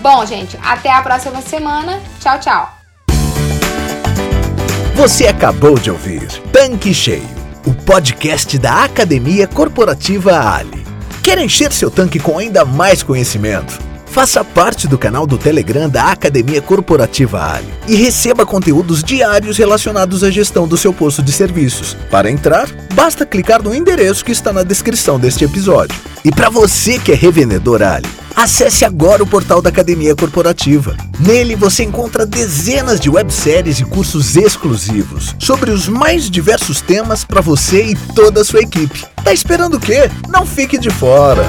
[0.00, 2.02] Bom, gente, até a próxima semana.
[2.20, 2.74] Tchau, tchau.
[4.96, 10.84] Você acabou de ouvir Tanque Cheio, o podcast da Academia Corporativa Ali.
[11.22, 13.91] Quer encher seu tanque com ainda mais conhecimento?
[14.12, 20.22] Faça parte do canal do Telegram da Academia Corporativa Ali e receba conteúdos diários relacionados
[20.22, 21.96] à gestão do seu posto de serviços.
[22.10, 25.98] Para entrar, basta clicar no endereço que está na descrição deste episódio.
[26.22, 28.06] E para você que é revendedor Ali,
[28.36, 30.94] acesse agora o portal da Academia Corporativa.
[31.18, 37.40] Nele você encontra dezenas de webséries e cursos exclusivos sobre os mais diversos temas para
[37.40, 39.06] você e toda a sua equipe.
[39.24, 40.10] Tá esperando o quê?
[40.28, 41.46] Não fique de fora!